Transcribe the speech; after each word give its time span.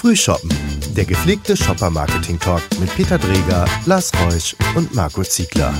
Frühshoppen, 0.00 0.48
der 0.96 1.04
gepflegte 1.04 1.54
Shopper-Marketing-Talk 1.54 2.62
mit 2.80 2.88
Peter 2.96 3.18
Dreger, 3.18 3.66
Lars 3.84 4.10
Reusch 4.24 4.56
und 4.74 4.94
Marco 4.94 5.22
Ziegler. 5.22 5.74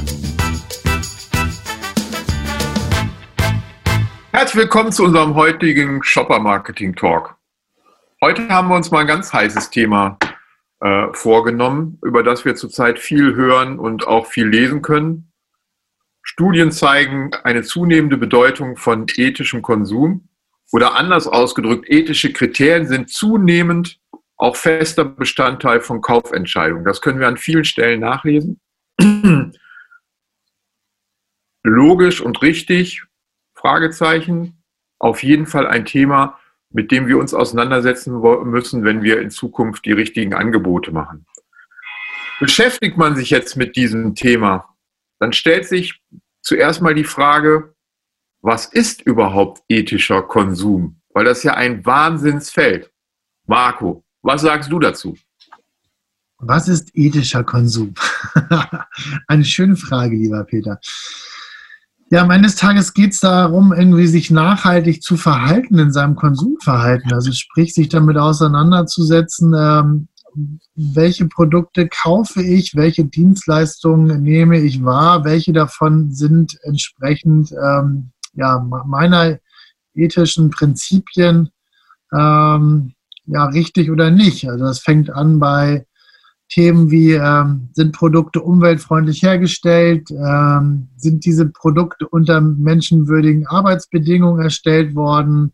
Herzlich 4.30 4.56
willkommen 4.56 4.92
zu 4.92 5.04
unserem 5.04 5.36
heutigen 5.36 6.02
Shopper-Marketing-Talk. 6.02 7.34
Heute 8.20 8.46
haben 8.51 8.69
wir 8.69 8.77
uns 8.77 8.91
mal 8.91 9.01
ein 9.01 9.07
ganz 9.07 9.33
heißes 9.33 9.71
Thema 9.71 10.19
äh, 10.80 11.07
vorgenommen, 11.14 11.98
über 12.05 12.23
das 12.23 12.45
wir 12.45 12.57
zurzeit 12.57 12.98
viel 12.98 13.34
hören 13.34 13.79
und 13.79 14.07
auch 14.07 14.27
viel 14.27 14.46
lesen 14.46 14.82
können. 14.82 15.32
Studien 16.21 16.73
zeigen 16.73 17.30
eine 17.43 17.62
zunehmende 17.62 18.18
Bedeutung 18.18 18.77
von 18.77 19.07
ethischem 19.16 19.62
Konsum 19.62 20.29
oder 20.73 20.95
anders 20.95 21.27
ausgedrückt, 21.27 21.89
ethische 21.89 22.34
Kriterien 22.34 22.87
sind 22.87 23.09
zunehmend 23.09 23.98
auch 24.41 24.57
fester 24.57 25.04
Bestandteil 25.04 25.80
von 25.82 26.00
Kaufentscheidungen. 26.00 26.85
Das 26.85 27.03
können 27.03 27.21
wir 27.21 27.29
an 27.29 27.36
vielen 27.36 27.64
Stellen 27.64 28.00
nachlesen. 28.00 28.58
Logisch 31.62 32.22
und 32.22 32.40
richtig, 32.40 33.04
Fragezeichen, 33.54 34.64
auf 34.98 35.22
jeden 35.22 35.45
Fall 35.46 35.66
ein 35.66 35.84
Thema, 35.84 36.38
mit 36.70 36.90
dem 36.90 37.06
wir 37.06 37.18
uns 37.18 37.34
auseinandersetzen 37.34 38.18
müssen, 38.48 38.82
wenn 38.84 39.02
wir 39.02 39.20
in 39.20 39.28
Zukunft 39.30 39.84
die 39.84 39.92
richtigen 39.92 40.32
Angebote 40.32 40.90
machen. 40.90 41.26
Beschäftigt 42.38 42.96
man 42.96 43.16
sich 43.16 43.28
jetzt 43.28 43.59
mit 43.59 43.76
diesem 43.76 44.14
Thema, 44.14 44.74
dann 45.18 45.34
stellt 45.34 45.66
sich 45.66 46.02
zuerst 46.40 46.80
mal 46.80 46.95
die 46.95 47.04
Frage, 47.04 47.74
was 48.40 48.64
ist 48.64 49.02
überhaupt 49.02 49.62
ethischer 49.68 50.22
Konsum? 50.22 51.02
Weil 51.12 51.26
das 51.26 51.42
ja 51.42 51.54
ein 51.54 51.84
Wahnsinnsfeld. 51.84 52.90
Marco, 53.46 54.02
was 54.23 54.42
sagst 54.42 54.70
du 54.70 54.79
dazu? 54.79 55.16
Was 56.38 56.68
ist 56.68 56.90
ethischer 56.95 57.45
Konsum? 57.45 57.95
Eine 59.27 59.45
schöne 59.45 59.77
Frage, 59.77 60.16
lieber 60.16 60.43
Peter. 60.45 60.80
Ja, 62.12 62.27
eines 62.27 62.57
Tages 62.57 62.93
geht 62.93 63.12
es 63.12 63.21
darum, 63.21 63.73
irgendwie 63.73 64.07
sich 64.07 64.31
nachhaltig 64.31 65.03
zu 65.03 65.17
verhalten 65.17 65.79
in 65.79 65.93
seinem 65.93 66.17
Konsumverhalten. 66.17 67.12
Also 67.12 67.31
sprich, 67.31 67.73
sich 67.73 67.89
damit 67.89 68.17
auseinanderzusetzen, 68.17 69.55
ähm, 69.57 70.09
welche 70.75 71.27
Produkte 71.27 71.89
kaufe 71.89 72.43
ich, 72.43 72.75
welche 72.75 73.05
Dienstleistungen 73.05 74.23
nehme 74.23 74.59
ich 74.61 74.84
wahr, 74.84 75.25
welche 75.25 75.53
davon 75.53 76.12
sind 76.12 76.59
entsprechend 76.62 77.53
ähm, 77.53 78.11
ja, 78.34 78.59
meiner 78.87 79.39
ethischen 79.95 80.51
Prinzipien 80.51 81.51
ähm, 82.12 82.95
ja, 83.33 83.45
richtig 83.47 83.91
oder 83.91 84.11
nicht. 84.11 84.48
Also 84.48 84.64
das 84.64 84.81
fängt 84.81 85.11
an 85.11 85.39
bei 85.39 85.86
Themen 86.48 86.91
wie, 86.91 87.12
ähm, 87.12 87.70
sind 87.75 87.92
Produkte 87.92 88.41
umweltfreundlich 88.41 89.22
hergestellt? 89.22 90.11
Ähm, 90.11 90.89
sind 90.97 91.25
diese 91.25 91.47
Produkte 91.47 92.09
unter 92.09 92.41
menschenwürdigen 92.41 93.47
Arbeitsbedingungen 93.47 94.42
erstellt 94.42 94.97
worden? 94.97 95.53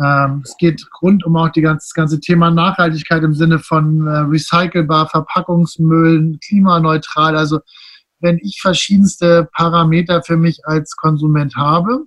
Ähm, 0.00 0.42
es 0.44 0.56
geht 0.58 0.84
rund 1.00 1.24
um 1.24 1.36
auch 1.36 1.50
die 1.50 1.60
ganze, 1.62 1.86
das 1.86 1.94
ganze 1.94 2.20
Thema 2.20 2.50
Nachhaltigkeit 2.50 3.22
im 3.22 3.34
Sinne 3.34 3.60
von 3.60 4.06
äh, 4.06 4.18
recycelbar, 4.18 5.08
Verpackungsmüll, 5.08 6.38
klimaneutral. 6.44 7.36
Also 7.36 7.60
wenn 8.18 8.38
ich 8.38 8.58
verschiedenste 8.60 9.48
Parameter 9.52 10.22
für 10.22 10.36
mich 10.36 10.58
als 10.64 10.96
Konsument 10.96 11.54
habe, 11.54 12.04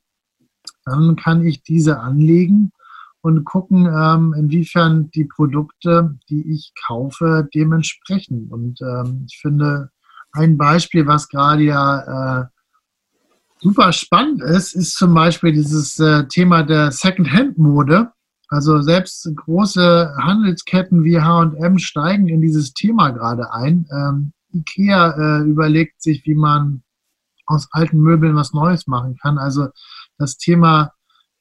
dann 0.83 1.15
kann 1.15 1.45
ich 1.45 1.63
diese 1.63 1.99
anlegen 1.99 2.71
und 3.21 3.43
gucken, 3.45 3.85
ähm, 3.85 4.33
inwiefern 4.37 5.11
die 5.11 5.25
Produkte, 5.25 6.17
die 6.29 6.51
ich 6.51 6.73
kaufe, 6.85 7.47
dementsprechend. 7.53 8.51
Und 8.51 8.79
ähm, 8.81 9.25
ich 9.29 9.39
finde, 9.39 9.89
ein 10.31 10.57
Beispiel, 10.57 11.07
was 11.07 11.27
gerade 11.27 11.63
ja 11.63 12.41
äh, 12.41 12.45
super 13.59 13.91
spannend 13.91 14.41
ist, 14.41 14.73
ist 14.73 14.95
zum 14.95 15.13
Beispiel 15.13 15.51
dieses 15.51 15.99
äh, 15.99 16.25
Thema 16.27 16.63
der 16.63 16.91
Second-Hand-Mode. 16.91 18.11
Also 18.47 18.81
selbst 18.81 19.29
große 19.35 20.15
Handelsketten 20.17 21.03
wie 21.03 21.19
H&M 21.21 21.77
steigen 21.77 22.29
in 22.29 22.41
dieses 22.41 22.73
Thema 22.73 23.11
gerade 23.11 23.51
ein. 23.53 23.85
Ähm, 23.91 24.33
IKEA 24.53 25.11
äh, 25.11 25.43
überlegt 25.43 26.01
sich, 26.01 26.25
wie 26.25 26.35
man 26.35 26.81
aus 27.45 27.67
alten 27.71 27.99
Möbeln 27.99 28.35
was 28.35 28.53
Neues 28.53 28.87
machen 28.87 29.17
kann. 29.17 29.37
Also 29.37 29.69
das 30.17 30.37
Thema 30.37 30.93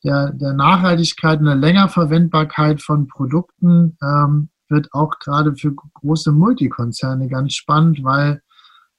der, 0.05 0.33
der 0.33 0.53
Nachhaltigkeit 0.53 1.41
und 1.41 1.47
der 1.47 1.57
Längerverwendbarkeit 1.57 2.83
von 2.83 3.09
Produkten 3.09 3.97
ähm, 4.03 4.51
wird 4.69 4.93
auch 4.93 5.19
gerade 5.19 5.57
für 5.57 5.75
große 5.75 6.33
Multikonzerne 6.33 7.29
ganz 7.29 7.55
spannend, 7.55 8.05
weil 8.05 8.43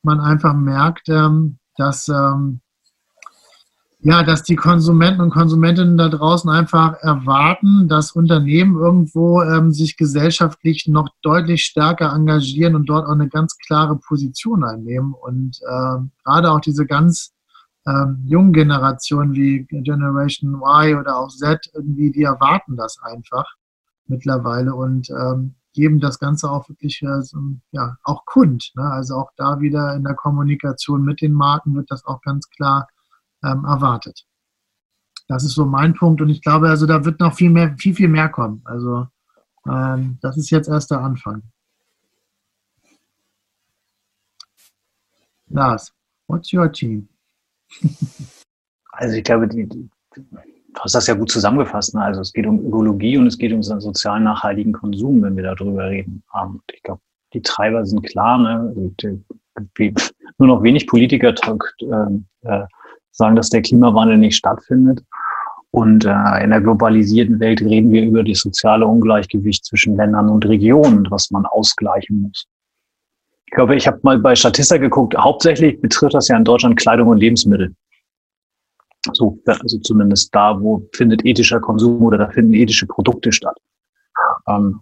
man 0.01 0.19
einfach 0.19 0.53
merkt, 0.53 1.09
ähm, 1.09 1.59
dass 1.77 2.07
ähm, 2.09 2.61
ja, 4.01 4.23
dass 4.23 4.43
die 4.43 4.55
Konsumenten 4.55 5.19
und 5.19 5.29
Konsumentinnen 5.29 5.97
da 5.97 6.07
draußen 6.07 6.49
einfach 6.49 6.93
erwarten, 7.01 7.89
dass 7.89 8.13
Unternehmen 8.13 8.77
irgendwo 8.77 9.41
ähm, 9.41 9.73
sich 9.73 9.97
gesellschaftlich 9.97 10.87
noch 10.87 11.09
deutlich 11.21 11.63
stärker 11.63 12.13
engagieren 12.13 12.75
und 12.75 12.85
dort 12.85 13.05
auch 13.05 13.11
eine 13.11 13.27
ganz 13.27 13.57
klare 13.57 13.97
Position 13.97 14.63
einnehmen. 14.63 15.13
Und 15.13 15.59
äh, 15.67 15.97
gerade 16.23 16.51
auch 16.51 16.61
diese 16.61 16.85
ganz 16.85 17.33
ähm, 17.89 18.21
jungen 18.25 18.53
Generationen 18.53 19.33
wie 19.33 19.65
Generation 19.65 20.55
Y 20.55 20.99
oder 20.99 21.17
auch 21.17 21.29
Z 21.29 21.69
irgendwie, 21.73 22.11
die 22.11 22.23
erwarten 22.23 22.75
das 22.75 22.99
einfach 23.01 23.45
mittlerweile 24.07 24.75
und 24.75 25.09
ähm, 25.09 25.55
geben 25.73 25.99
das 25.99 26.19
Ganze 26.19 26.49
auch 26.49 26.67
wirklich 26.67 27.01
äh, 27.01 27.21
so, 27.21 27.37
ja, 27.71 27.97
auch 28.03 28.25
kund. 28.25 28.71
Ne? 28.75 28.83
Also 28.83 29.15
auch 29.15 29.31
da 29.37 29.59
wieder 29.59 29.95
in 29.95 30.03
der 30.03 30.15
Kommunikation 30.15 31.03
mit 31.03 31.21
den 31.21 31.33
Marken 31.33 31.75
wird 31.75 31.89
das 31.89 32.05
auch 32.05 32.21
ganz 32.21 32.49
klar 32.49 32.87
ähm, 33.43 33.65
erwartet. 33.65 34.25
Das 35.27 35.43
ist 35.43 35.53
so 35.53 35.65
mein 35.65 35.93
Punkt 35.93 36.21
und 36.21 36.29
ich 36.29 36.41
glaube, 36.41 36.69
also 36.69 36.85
da 36.85 37.05
wird 37.05 37.19
noch 37.19 37.35
viel 37.35 37.51
mehr, 37.51 37.75
viel, 37.77 37.93
viel 37.95 38.07
mehr 38.07 38.29
kommen. 38.29 38.61
Also 38.65 39.07
ähm, 39.67 40.17
das 40.21 40.37
ist 40.37 40.49
jetzt 40.49 40.67
erst 40.67 40.91
der 40.91 41.01
Anfang. 41.01 41.43
Lars, 45.47 45.93
what's 46.27 46.51
your 46.53 46.71
team? 46.71 47.09
Also 48.91 49.15
ich 49.15 49.23
glaube, 49.23 49.47
die, 49.47 49.67
die, 49.67 49.89
du 50.15 50.79
hast 50.79 50.95
das 50.95 51.07
ja 51.07 51.13
gut 51.13 51.31
zusammengefasst. 51.31 51.95
Ne? 51.95 52.01
Also 52.01 52.21
es 52.21 52.33
geht 52.33 52.45
um 52.45 52.65
Ökologie 52.65 53.17
und 53.17 53.27
es 53.27 53.37
geht 53.37 53.53
um 53.53 53.63
sozial 53.63 54.19
nachhaltigen 54.19 54.73
Konsum, 54.73 55.21
wenn 55.21 55.35
wir 55.35 55.43
darüber 55.43 55.89
reden. 55.89 56.23
Und 56.33 56.61
ich 56.73 56.83
glaube, 56.83 57.01
die 57.33 57.41
Treiber 57.41 57.85
sind 57.85 58.03
klar. 58.03 58.37
Ne? 58.37 58.73
Also 58.75 59.19
nur 60.37 60.47
noch 60.47 60.63
wenig 60.63 60.87
Politiker 60.87 61.33
ähm, 61.81 62.25
äh, 62.41 62.65
sagen, 63.11 63.35
dass 63.35 63.49
der 63.49 63.61
Klimawandel 63.61 64.17
nicht 64.17 64.35
stattfindet. 64.35 65.03
Und 65.71 66.05
äh, 66.05 66.43
in 66.43 66.49
der 66.49 66.61
globalisierten 66.61 67.39
Welt 67.39 67.61
reden 67.61 67.91
wir 67.91 68.03
über 68.03 68.23
das 68.23 68.39
soziale 68.39 68.87
Ungleichgewicht 68.87 69.65
zwischen 69.65 69.95
Ländern 69.95 70.29
und 70.29 70.45
Regionen, 70.45 71.05
was 71.11 71.29
man 71.29 71.45
ausgleichen 71.45 72.21
muss. 72.21 72.47
Ich 73.49 73.55
glaube, 73.55 73.75
ich 73.75 73.87
habe 73.87 73.99
mal 74.03 74.19
bei 74.19 74.35
Statista 74.35 74.77
geguckt, 74.77 75.17
hauptsächlich 75.17 75.81
betrifft 75.81 76.13
das 76.13 76.27
ja 76.27 76.37
in 76.37 76.43
Deutschland 76.43 76.77
Kleidung 76.77 77.07
und 77.07 77.17
Lebensmittel. 77.17 77.75
So, 79.13 79.39
also 79.45 79.79
zumindest 79.79 80.35
da, 80.35 80.61
wo 80.61 80.87
findet 80.93 81.25
ethischer 81.25 81.59
Konsum 81.59 82.03
oder 82.03 82.19
da 82.19 82.29
finden 82.29 82.53
ethische 82.53 82.85
Produkte 82.85 83.31
statt. 83.31 83.57
Ähm, 84.47 84.79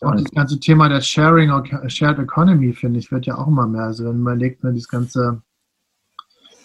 und 0.00 0.20
das 0.20 0.30
ganze 0.30 0.60
Thema 0.60 0.88
der 0.88 1.00
Sharing, 1.00 1.50
Shared 1.88 2.20
Economy, 2.20 2.72
finde 2.72 3.00
ich, 3.00 3.10
wird 3.10 3.26
ja 3.26 3.36
auch 3.36 3.48
immer 3.48 3.66
mehr. 3.66 3.84
Also 3.84 4.04
wenn 4.04 4.20
man 4.20 4.36
überlegt, 4.36 4.62
man 4.62 4.76
das 4.76 4.86
ganze 4.86 5.42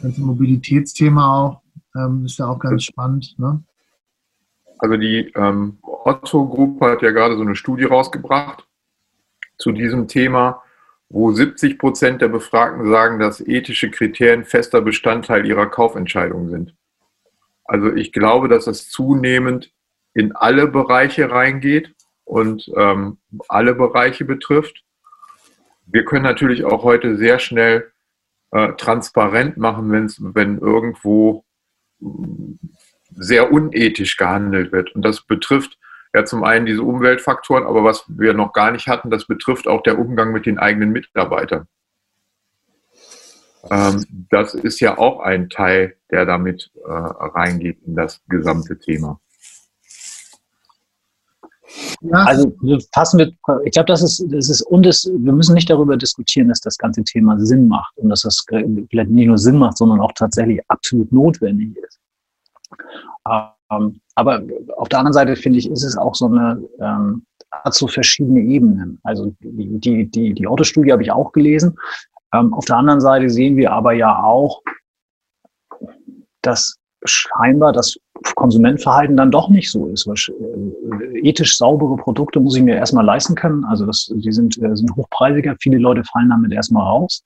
ganze 0.02 0.22
Mobilitätsthema 0.22 1.36
auch, 1.36 1.62
ähm, 1.96 2.26
ist 2.26 2.40
ja 2.40 2.48
auch 2.48 2.60
ganz 2.60 2.84
spannend. 2.84 3.36
Ne? 3.38 3.64
Also 4.78 4.98
die 4.98 5.32
ähm, 5.36 5.78
Otto-Gruppe 5.82 6.92
hat 6.92 7.02
ja 7.02 7.12
gerade 7.12 7.36
so 7.36 7.42
eine 7.42 7.56
Studie 7.56 7.86
rausgebracht 7.86 8.68
zu 9.58 9.72
diesem 9.72 10.08
Thema, 10.08 10.62
wo 11.10 11.32
70 11.32 11.80
Prozent 11.80 12.22
der 12.22 12.28
Befragten 12.28 12.88
sagen, 12.90 13.20
dass 13.20 13.42
ethische 13.42 13.90
Kriterien 13.90 14.46
fester 14.46 14.82
Bestandteil 14.82 15.46
ihrer 15.46 15.66
Kaufentscheidung 15.66 16.50
sind. 16.50 16.76
Also 17.66 17.94
ich 17.94 18.12
glaube, 18.12 18.48
dass 18.48 18.66
das 18.66 18.90
zunehmend 18.90 19.72
in 20.14 20.36
alle 20.36 20.68
Bereiche 20.68 21.32
reingeht 21.32 21.94
und 22.26 22.70
ähm, 22.76 23.18
alle 23.48 23.74
Bereiche 23.74 24.26
betrifft. 24.26 24.84
Wir 25.86 26.06
können 26.06 26.24
natürlich 26.24 26.64
auch 26.64 26.84
heute 26.84 27.18
sehr 27.18 27.40
schnell 27.40 27.92
äh, 28.52 28.74
transparent 28.74 29.58
machen, 29.58 29.92
wenn's, 29.92 30.20
wenn 30.22 30.60
irgendwo 30.60 31.44
sehr 33.12 33.52
unethisch 33.52 34.18
gehandelt 34.18 34.72
wird. 34.72 34.94
Und 34.96 35.04
das 35.04 35.22
betrifft 35.22 35.78
ja 36.14 36.26
zum 36.26 36.44
einen 36.44 36.66
diese 36.66 36.84
Umweltfaktoren, 36.84 37.66
aber 37.66 37.84
was 37.84 38.06
wir 38.08 38.34
noch 38.34 38.54
gar 38.54 38.72
nicht 38.72 38.88
hatten, 38.88 39.10
das 39.10 39.28
betrifft 39.28 39.68
auch 39.68 39.84
der 39.84 40.00
Umgang 40.00 40.32
mit 40.32 40.46
den 40.46 40.60
eigenen 40.60 40.92
Mitarbeitern. 40.92 41.68
Ähm, 43.70 44.06
das 44.30 44.54
ist 44.54 44.80
ja 44.80 44.98
auch 44.98 45.20
ein 45.20 45.50
Teil, 45.50 45.98
der 46.12 46.26
damit 46.26 46.72
äh, 46.86 46.90
reingeht 46.90 47.80
in 47.86 47.96
das 47.96 48.22
gesamte 48.28 48.80
Thema. 48.80 49.20
Ja. 52.02 52.24
Also 52.24 52.52
fassen 52.94 53.20
wir, 53.20 53.28
ich 53.64 53.72
glaube, 53.74 53.88
das 53.88 54.02
ist, 54.02 54.26
das 54.30 54.50
ist, 54.50 54.62
und 54.62 54.86
es, 54.86 55.06
wir 55.14 55.34
müssen 55.34 55.54
nicht 55.54 55.70
darüber 55.70 55.98
diskutieren, 55.98 56.48
dass 56.48 56.62
das 56.62 56.78
ganze 56.78 57.04
Thema 57.04 57.40
Sinn 57.40 57.68
macht 57.68 57.96
und 57.98 58.10
dass 58.10 58.22
das 58.22 58.46
vielleicht 58.50 59.12
nicht 59.12 59.28
nur 59.28 59.38
Sinn 59.38 59.58
macht, 59.58 59.78
sondern 59.78 60.00
auch 60.00 60.14
tatsächlich 60.14 60.62
absolut 60.68 61.12
notwendig 61.12 61.76
ist. 61.78 62.00
Ähm, 63.72 64.02
aber 64.16 64.42
auf 64.78 64.90
der 64.90 65.00
anderen 65.00 65.14
Seite 65.14 65.36
finde 65.36 65.60
ich, 65.60 65.70
ist 65.70 65.84
es 65.84 65.98
auch 65.98 66.16
so 66.16 66.26
eine, 66.28 66.62
ähm, 66.80 67.26
hat 67.52 67.74
so 67.74 67.88
verschiedene 67.88 68.42
Ebenen. 68.42 69.00
Also 69.04 69.34
die, 69.40 69.80
die, 69.80 70.06
die, 70.10 70.34
die 70.34 70.48
Autostudie 70.48 70.92
habe 70.92 71.04
ich 71.04 71.12
auch 71.12 71.32
gelesen. 71.32 71.78
Ähm, 72.34 72.54
auf 72.54 72.66
der 72.66 72.78
anderen 72.78 73.02
Seite 73.02 73.30
sehen 73.30 73.58
wir 73.58 73.72
aber 73.72 73.94
ja 73.94 74.24
auch, 74.24 74.62
dass 76.42 76.76
scheinbar 77.06 77.72
das 77.72 77.98
Konsumentverhalten 78.36 79.16
dann 79.16 79.32
doch 79.32 79.50
nicht 79.50 79.72
so 79.72 79.88
ist. 79.88 80.08
Äh, 80.08 81.20
ethisch 81.20 81.58
saubere 81.58 81.96
Produkte 81.96 82.40
muss 82.40 82.56
ich 82.56 82.64
mir 82.64 82.76
erstmal 82.76 83.06
leisten 83.06 83.36
können. 83.36 83.64
Also 83.66 83.86
das, 83.86 84.12
die 84.14 84.32
sind, 84.32 84.62
äh, 84.62 84.76
sind 84.76 84.96
hochpreisiger. 84.96 85.56
Viele 85.60 85.78
Leute 85.78 86.04
fallen 86.04 86.30
damit 86.30 86.52
erstmal 86.52 86.86
raus. 86.86 87.24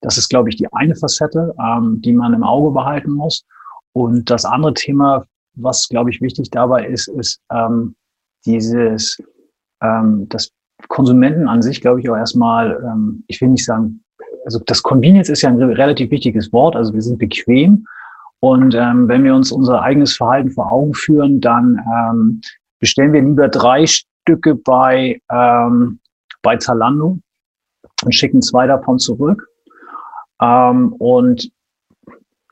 Das 0.00 0.18
ist, 0.18 0.28
glaube 0.28 0.48
ich, 0.48 0.56
die 0.56 0.72
eine 0.72 0.96
Facette, 0.96 1.54
ähm, 1.62 2.00
die 2.00 2.12
man 2.12 2.34
im 2.34 2.42
Auge 2.42 2.70
behalten 2.72 3.12
muss. 3.12 3.44
Und 3.92 4.30
das 4.30 4.44
andere 4.44 4.74
Thema, 4.74 5.24
was, 5.62 5.88
glaube 5.88 6.10
ich, 6.10 6.20
wichtig 6.20 6.50
dabei 6.50 6.86
ist, 6.86 7.08
ist 7.08 7.40
ähm, 7.52 7.94
dieses, 8.44 9.18
ähm, 9.82 10.28
dass 10.28 10.50
Konsumenten 10.88 11.48
an 11.48 11.62
sich, 11.62 11.80
glaube 11.80 12.00
ich, 12.00 12.08
auch 12.08 12.16
erstmal, 12.16 12.82
ähm, 12.84 13.24
ich 13.26 13.40
will 13.40 13.48
nicht 13.48 13.64
sagen, 13.64 14.02
also 14.44 14.58
das 14.66 14.82
Convenience 14.82 15.28
ist 15.28 15.42
ja 15.42 15.50
ein 15.50 15.62
relativ 15.62 16.10
wichtiges 16.10 16.52
Wort, 16.52 16.76
also 16.76 16.94
wir 16.94 17.02
sind 17.02 17.18
bequem. 17.18 17.86
Und 18.40 18.74
ähm, 18.74 19.06
wenn 19.06 19.22
wir 19.22 19.34
uns 19.34 19.52
unser 19.52 19.82
eigenes 19.82 20.16
Verhalten 20.16 20.50
vor 20.50 20.72
Augen 20.72 20.94
führen, 20.94 21.40
dann 21.40 21.78
ähm, 21.86 22.40
bestellen 22.78 23.12
wir 23.12 23.20
lieber 23.20 23.48
drei 23.48 23.86
Stücke 23.86 24.54
bei, 24.54 25.20
ähm, 25.30 26.00
bei 26.42 26.56
Zalando 26.56 27.18
und 28.02 28.14
schicken 28.14 28.40
zwei 28.40 28.66
davon 28.66 28.98
zurück. 28.98 29.46
Ähm, 30.40 30.94
und 30.94 31.50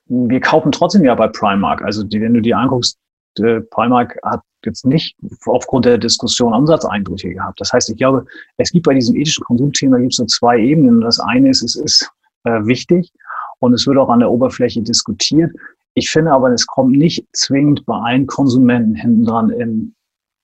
wir 0.08 0.40
kaufen 0.40 0.72
trotzdem 0.72 1.04
ja 1.04 1.14
bei 1.14 1.28
Primark. 1.28 1.82
Also 1.82 2.02
die, 2.02 2.20
wenn 2.20 2.34
du 2.34 2.40
die 2.40 2.54
anguckst, 2.54 2.98
äh, 3.38 3.60
Primark 3.60 4.18
hat 4.24 4.40
jetzt 4.64 4.84
nicht 4.84 5.16
aufgrund 5.46 5.84
der 5.84 5.98
Diskussion 5.98 6.52
Umsatzeinbrüche 6.52 7.30
gehabt. 7.30 7.60
Das 7.60 7.72
heißt, 7.72 7.90
ich 7.90 7.96
glaube, 7.96 8.24
es 8.56 8.70
gibt 8.70 8.86
bei 8.86 8.94
diesem 8.94 9.16
ethischen 9.16 9.44
Konsumthema 9.44 9.98
gibt 9.98 10.12
es 10.12 10.16
so 10.16 10.26
zwei 10.26 10.58
Ebenen. 10.58 11.00
Das 11.00 11.20
eine 11.20 11.50
ist, 11.50 11.62
es 11.62 11.76
ist 11.76 12.10
äh, 12.44 12.64
wichtig 12.64 13.12
und 13.60 13.72
es 13.74 13.86
wird 13.86 13.98
auch 13.98 14.08
an 14.08 14.20
der 14.20 14.30
Oberfläche 14.30 14.82
diskutiert. 14.82 15.52
Ich 15.94 16.10
finde 16.10 16.32
aber, 16.32 16.50
es 16.52 16.66
kommt 16.66 16.96
nicht 16.96 17.26
zwingend 17.32 17.84
bei 17.86 17.96
allen 17.96 18.26
Konsumenten 18.26 18.94
hinten 18.94 19.24
dran 19.24 19.50
im, 19.50 19.94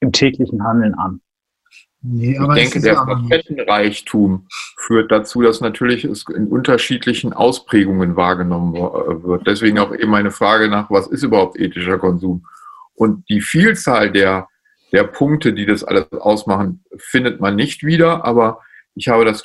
im 0.00 0.12
täglichen 0.12 0.62
Handeln 0.62 0.94
an. 0.94 1.20
Nee, 2.06 2.38
ich 2.38 2.54
denke, 2.54 2.80
der 2.80 2.96
Facettenreichtum 2.96 4.46
führt 4.76 5.10
dazu, 5.10 5.40
dass 5.40 5.62
natürlich 5.62 6.04
es 6.04 6.26
in 6.28 6.48
unterschiedlichen 6.48 7.32
Ausprägungen 7.32 8.14
wahrgenommen 8.14 8.74
wird. 8.74 9.46
Deswegen 9.46 9.78
auch 9.78 9.90
eben 9.94 10.10
meine 10.10 10.30
Frage 10.30 10.68
nach, 10.68 10.90
was 10.90 11.06
ist 11.06 11.22
überhaupt 11.22 11.58
ethischer 11.58 11.98
Konsum? 11.98 12.46
Und 12.94 13.26
die 13.30 13.40
Vielzahl 13.40 14.12
der, 14.12 14.48
der 14.92 15.04
Punkte, 15.04 15.54
die 15.54 15.64
das 15.64 15.82
alles 15.82 16.12
ausmachen, 16.12 16.84
findet 16.98 17.40
man 17.40 17.56
nicht 17.56 17.84
wieder. 17.84 18.26
Aber 18.26 18.60
ich 18.94 19.08
habe 19.08 19.24
das, 19.24 19.42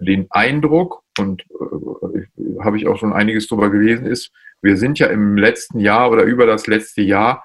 den 0.00 0.26
Eindruck, 0.28 1.02
und 1.18 1.42
äh, 1.42 2.62
habe 2.62 2.76
ich 2.76 2.86
auch 2.86 2.98
schon 2.98 3.14
einiges 3.14 3.48
darüber 3.48 3.70
gelesen, 3.70 4.04
ist, 4.04 4.32
wir 4.60 4.76
sind 4.76 4.98
ja 4.98 5.06
im 5.06 5.38
letzten 5.38 5.80
Jahr 5.80 6.10
oder 6.10 6.24
über 6.24 6.44
das 6.44 6.66
letzte 6.66 7.00
Jahr 7.00 7.42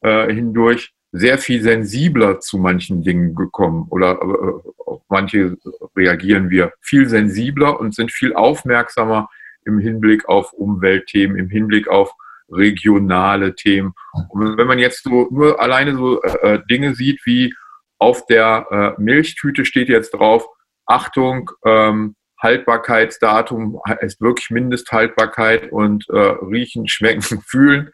äh, 0.00 0.32
hindurch 0.32 0.94
sehr 1.12 1.38
viel 1.38 1.62
sensibler 1.62 2.40
zu 2.40 2.58
manchen 2.58 3.02
Dingen 3.02 3.34
gekommen 3.34 3.86
oder 3.90 4.20
äh, 4.20 4.70
auf 4.86 5.02
manche 5.08 5.56
reagieren 5.96 6.50
wir 6.50 6.72
viel 6.80 7.08
sensibler 7.08 7.80
und 7.80 7.94
sind 7.94 8.12
viel 8.12 8.34
aufmerksamer 8.34 9.28
im 9.64 9.78
Hinblick 9.78 10.28
auf 10.28 10.52
Umweltthemen, 10.52 11.36
im 11.36 11.48
Hinblick 11.48 11.88
auf 11.88 12.12
regionale 12.48 13.54
Themen. 13.54 13.94
Und 14.30 14.56
wenn 14.56 14.66
man 14.66 14.78
jetzt 14.78 15.04
so 15.04 15.28
nur 15.30 15.60
alleine 15.60 15.94
so 15.96 16.22
äh, 16.22 16.54
äh 16.54 16.60
Dinge 16.68 16.94
sieht 16.94 17.20
wie 17.24 17.54
auf 17.98 18.26
der 18.26 18.96
äh, 18.98 19.00
Milchtüte 19.00 19.64
steht 19.64 19.88
jetzt 19.88 20.12
drauf, 20.14 20.46
Achtung, 20.86 21.50
ähm, 21.64 22.16
Haltbarkeitsdatum 22.42 23.80
ist 24.00 24.20
wirklich 24.20 24.50
Mindesthaltbarkeit 24.50 25.70
und 25.70 26.08
äh, 26.08 26.18
riechen, 26.18 26.88
schmecken, 26.88 27.42
fühlen. 27.46 27.90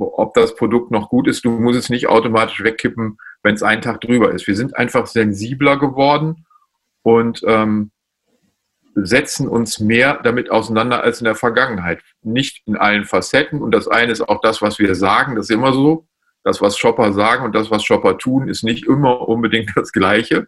Ob 0.00 0.34
das 0.34 0.54
Produkt 0.56 0.90
noch 0.90 1.08
gut 1.08 1.28
ist. 1.28 1.44
Du 1.44 1.50
musst 1.50 1.78
es 1.78 1.90
nicht 1.90 2.08
automatisch 2.08 2.62
wegkippen, 2.62 3.18
wenn 3.42 3.54
es 3.54 3.62
einen 3.62 3.82
Tag 3.82 4.00
drüber 4.00 4.32
ist. 4.32 4.46
Wir 4.46 4.56
sind 4.56 4.76
einfach 4.76 5.06
sensibler 5.06 5.78
geworden 5.78 6.46
und 7.02 7.42
ähm, 7.46 7.90
setzen 8.94 9.48
uns 9.48 9.78
mehr 9.78 10.20
damit 10.22 10.50
auseinander 10.50 11.02
als 11.02 11.20
in 11.20 11.24
der 11.24 11.34
Vergangenheit. 11.34 12.02
Nicht 12.22 12.62
in 12.66 12.76
allen 12.76 13.04
Facetten. 13.04 13.62
Und 13.62 13.72
das 13.72 13.88
eine 13.88 14.12
ist 14.12 14.22
auch 14.22 14.40
das, 14.40 14.62
was 14.62 14.78
wir 14.78 14.94
sagen. 14.94 15.36
Das 15.36 15.46
ist 15.46 15.54
immer 15.54 15.72
so. 15.72 16.06
Das, 16.42 16.62
was 16.62 16.78
Shopper 16.78 17.12
sagen 17.12 17.44
und 17.44 17.54
das, 17.54 17.70
was 17.70 17.84
Shopper 17.84 18.16
tun, 18.16 18.48
ist 18.48 18.64
nicht 18.64 18.86
immer 18.86 19.28
unbedingt 19.28 19.72
das 19.76 19.92
Gleiche. 19.92 20.46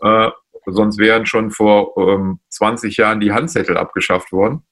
Äh, 0.00 0.30
sonst 0.66 0.98
wären 0.98 1.26
schon 1.26 1.50
vor 1.50 1.96
ähm, 1.96 2.40
20 2.48 2.96
Jahren 2.96 3.20
die 3.20 3.32
Handzettel 3.32 3.76
abgeschafft 3.76 4.32
worden. 4.32 4.64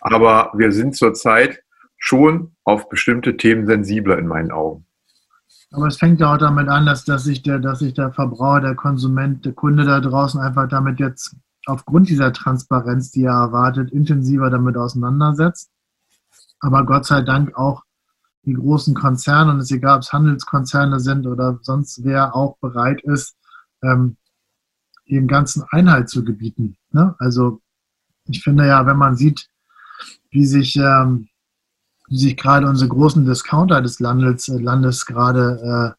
Aber 0.00 0.52
wir 0.54 0.72
sind 0.72 0.96
zurzeit 0.96 1.62
schon 1.98 2.56
auf 2.64 2.88
bestimmte 2.88 3.36
Themen 3.36 3.66
sensibler 3.66 4.18
in 4.18 4.26
meinen 4.26 4.50
Augen. 4.50 4.86
Aber 5.70 5.86
es 5.86 5.98
fängt 5.98 6.20
ja 6.20 6.32
auch 6.32 6.38
damit 6.38 6.68
an, 6.68 6.86
dass, 6.86 7.04
dass, 7.04 7.24
sich 7.24 7.42
der, 7.42 7.58
dass 7.58 7.80
sich 7.80 7.92
der 7.92 8.12
Verbraucher, 8.12 8.60
der 8.60 8.74
Konsument, 8.74 9.44
der 9.44 9.52
Kunde 9.52 9.84
da 9.84 10.00
draußen 10.00 10.40
einfach 10.40 10.68
damit 10.68 10.98
jetzt 10.98 11.36
aufgrund 11.66 12.08
dieser 12.08 12.32
Transparenz, 12.32 13.10
die 13.10 13.24
er 13.24 13.34
erwartet, 13.34 13.90
intensiver 13.90 14.48
damit 14.48 14.76
auseinandersetzt. 14.76 15.70
Aber 16.60 16.86
Gott 16.86 17.04
sei 17.04 17.20
Dank 17.20 17.54
auch 17.56 17.82
die 18.44 18.54
großen 18.54 18.94
Konzerne, 18.94 19.52
und 19.52 19.58
es 19.58 19.70
ist 19.70 19.76
egal, 19.76 19.96
ob 19.96 20.02
es 20.02 20.12
Handelskonzerne 20.12 21.00
sind 21.00 21.26
oder 21.26 21.58
sonst 21.60 22.02
wer 22.02 22.34
auch 22.34 22.56
bereit 22.58 23.02
ist, 23.02 23.36
ähm, 23.82 24.16
dem 25.10 25.26
ganzen 25.26 25.64
Einhalt 25.70 26.08
zu 26.08 26.24
gebieten. 26.24 26.76
Ne? 26.90 27.14
Also 27.18 27.60
ich 28.24 28.42
finde 28.42 28.66
ja, 28.66 28.86
wenn 28.86 28.96
man 28.96 29.16
sieht, 29.16 29.48
wie 30.30 30.46
sich 30.46 30.76
ähm, 30.76 31.28
wie 32.08 32.18
sich 32.18 32.36
gerade 32.36 32.66
unsere 32.66 32.88
großen 32.88 33.24
Discounter 33.24 33.80
des 33.80 34.00
Landes, 34.00 34.48
äh, 34.48 34.58
Landes 34.58 35.06
gerade 35.06 35.94
äh, 35.94 35.98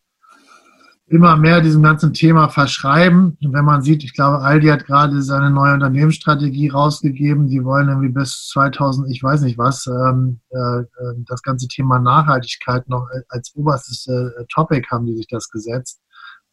immer 1.09 1.35
mehr 1.38 1.61
diesem 1.61 1.81
ganzen 1.81 2.13
Thema 2.13 2.50
verschreiben. 2.50 3.36
Und 3.43 3.53
wenn 3.53 3.65
man 3.65 3.81
sieht, 3.81 4.03
ich 4.03 4.13
glaube, 4.13 4.39
Aldi 4.39 4.67
hat 4.67 4.86
gerade 4.86 5.22
seine 5.24 5.50
neue 5.50 5.74
Unternehmensstrategie 5.74 6.69
rausgegeben. 6.69 7.48
Die 7.48 7.63
wollen 7.63 7.89
irgendwie 7.89 8.10
bis 8.10 8.48
2000, 8.50 9.10
ich 9.10 9.24
weiß 9.24 9.41
nicht 9.41 9.57
was, 9.57 9.88
ähm, 9.88 10.39
äh, 10.51 10.81
äh, 10.81 10.86
das 11.27 11.41
ganze 11.41 11.67
Thema 11.67 12.00
Nachhaltigkeit 12.00 12.88
noch 12.88 13.07
als 13.29 13.53
oberstes 13.55 14.07
äh, 14.07 14.45
Topic 14.53 14.88
haben 14.91 15.07
die 15.07 15.17
sich 15.17 15.27
das 15.27 15.50
gesetzt. 15.50 16.00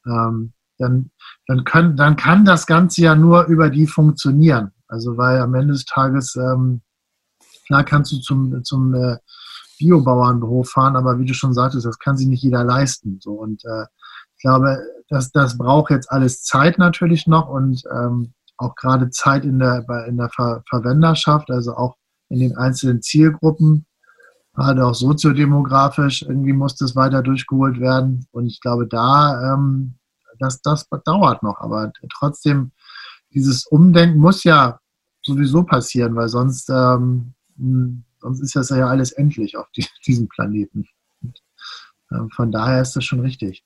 Ähm, 0.06 0.52
dann, 0.78 1.10
dann, 1.46 1.64
können, 1.64 1.96
dann 1.96 2.16
kann 2.16 2.44
das 2.44 2.66
Ganze 2.66 3.02
ja 3.02 3.14
nur 3.14 3.44
über 3.46 3.68
die 3.68 3.86
funktionieren. 3.86 4.72
Also 4.88 5.18
weil 5.18 5.40
am 5.40 5.54
Ende 5.54 5.74
des 5.74 5.84
Tages, 5.84 6.34
ähm, 6.36 6.80
klar 7.66 7.84
kannst 7.84 8.12
du 8.12 8.18
zum, 8.18 8.64
zum 8.64 8.94
äh, 8.94 9.16
Biobauernhof 9.78 10.70
fahren, 10.70 10.96
aber 10.96 11.18
wie 11.18 11.26
du 11.26 11.34
schon 11.34 11.54
sagtest, 11.54 11.86
das 11.86 11.98
kann 11.98 12.16
sich 12.16 12.26
nicht 12.26 12.42
jeder 12.42 12.64
leisten. 12.64 13.18
So 13.20 13.32
und 13.32 13.64
äh, 13.64 13.84
ich 14.36 14.42
glaube, 14.42 14.78
das, 15.08 15.30
das 15.32 15.56
braucht 15.56 15.90
jetzt 15.90 16.10
alles 16.10 16.42
Zeit 16.42 16.78
natürlich 16.78 17.26
noch 17.26 17.48
und 17.48 17.82
ähm, 17.92 18.32
auch 18.58 18.74
gerade 18.74 19.10
Zeit 19.10 19.44
in 19.44 19.58
der, 19.58 19.84
in 20.08 20.16
der 20.16 20.30
Ver 20.30 20.62
Verwenderschaft, 20.68 21.50
also 21.50 21.76
auch 21.76 21.96
in 22.28 22.40
den 22.40 22.56
einzelnen 22.56 23.02
Zielgruppen, 23.02 23.86
gerade 24.54 24.84
auch 24.84 24.94
soziodemografisch, 24.94 26.22
irgendwie 26.22 26.52
muss 26.52 26.76
das 26.76 26.96
weiter 26.96 27.22
durchgeholt 27.22 27.78
werden. 27.78 28.26
Und 28.32 28.46
ich 28.46 28.60
glaube, 28.60 28.86
da, 28.86 29.54
ähm, 29.54 29.94
das, 30.38 30.62
das 30.62 30.88
dauert 31.04 31.42
noch. 31.42 31.60
Aber 31.60 31.92
trotzdem, 32.12 32.72
dieses 33.34 33.66
Umdenken 33.66 34.18
muss 34.18 34.44
ja 34.44 34.80
sowieso 35.22 35.62
passieren, 35.64 36.14
weil 36.16 36.28
sonst 36.28 36.70
ähm, 36.70 37.34
sonst 38.26 38.40
ist 38.40 38.56
das 38.56 38.70
ja 38.70 38.88
alles 38.88 39.12
endlich 39.12 39.56
auf 39.56 39.66
die, 39.76 39.86
diesem 40.06 40.28
Planeten. 40.28 40.88
Und, 41.22 41.40
äh, 42.10 42.28
von 42.34 42.50
daher 42.50 42.82
ist 42.82 42.96
das 42.96 43.04
schon 43.04 43.20
richtig. 43.20 43.64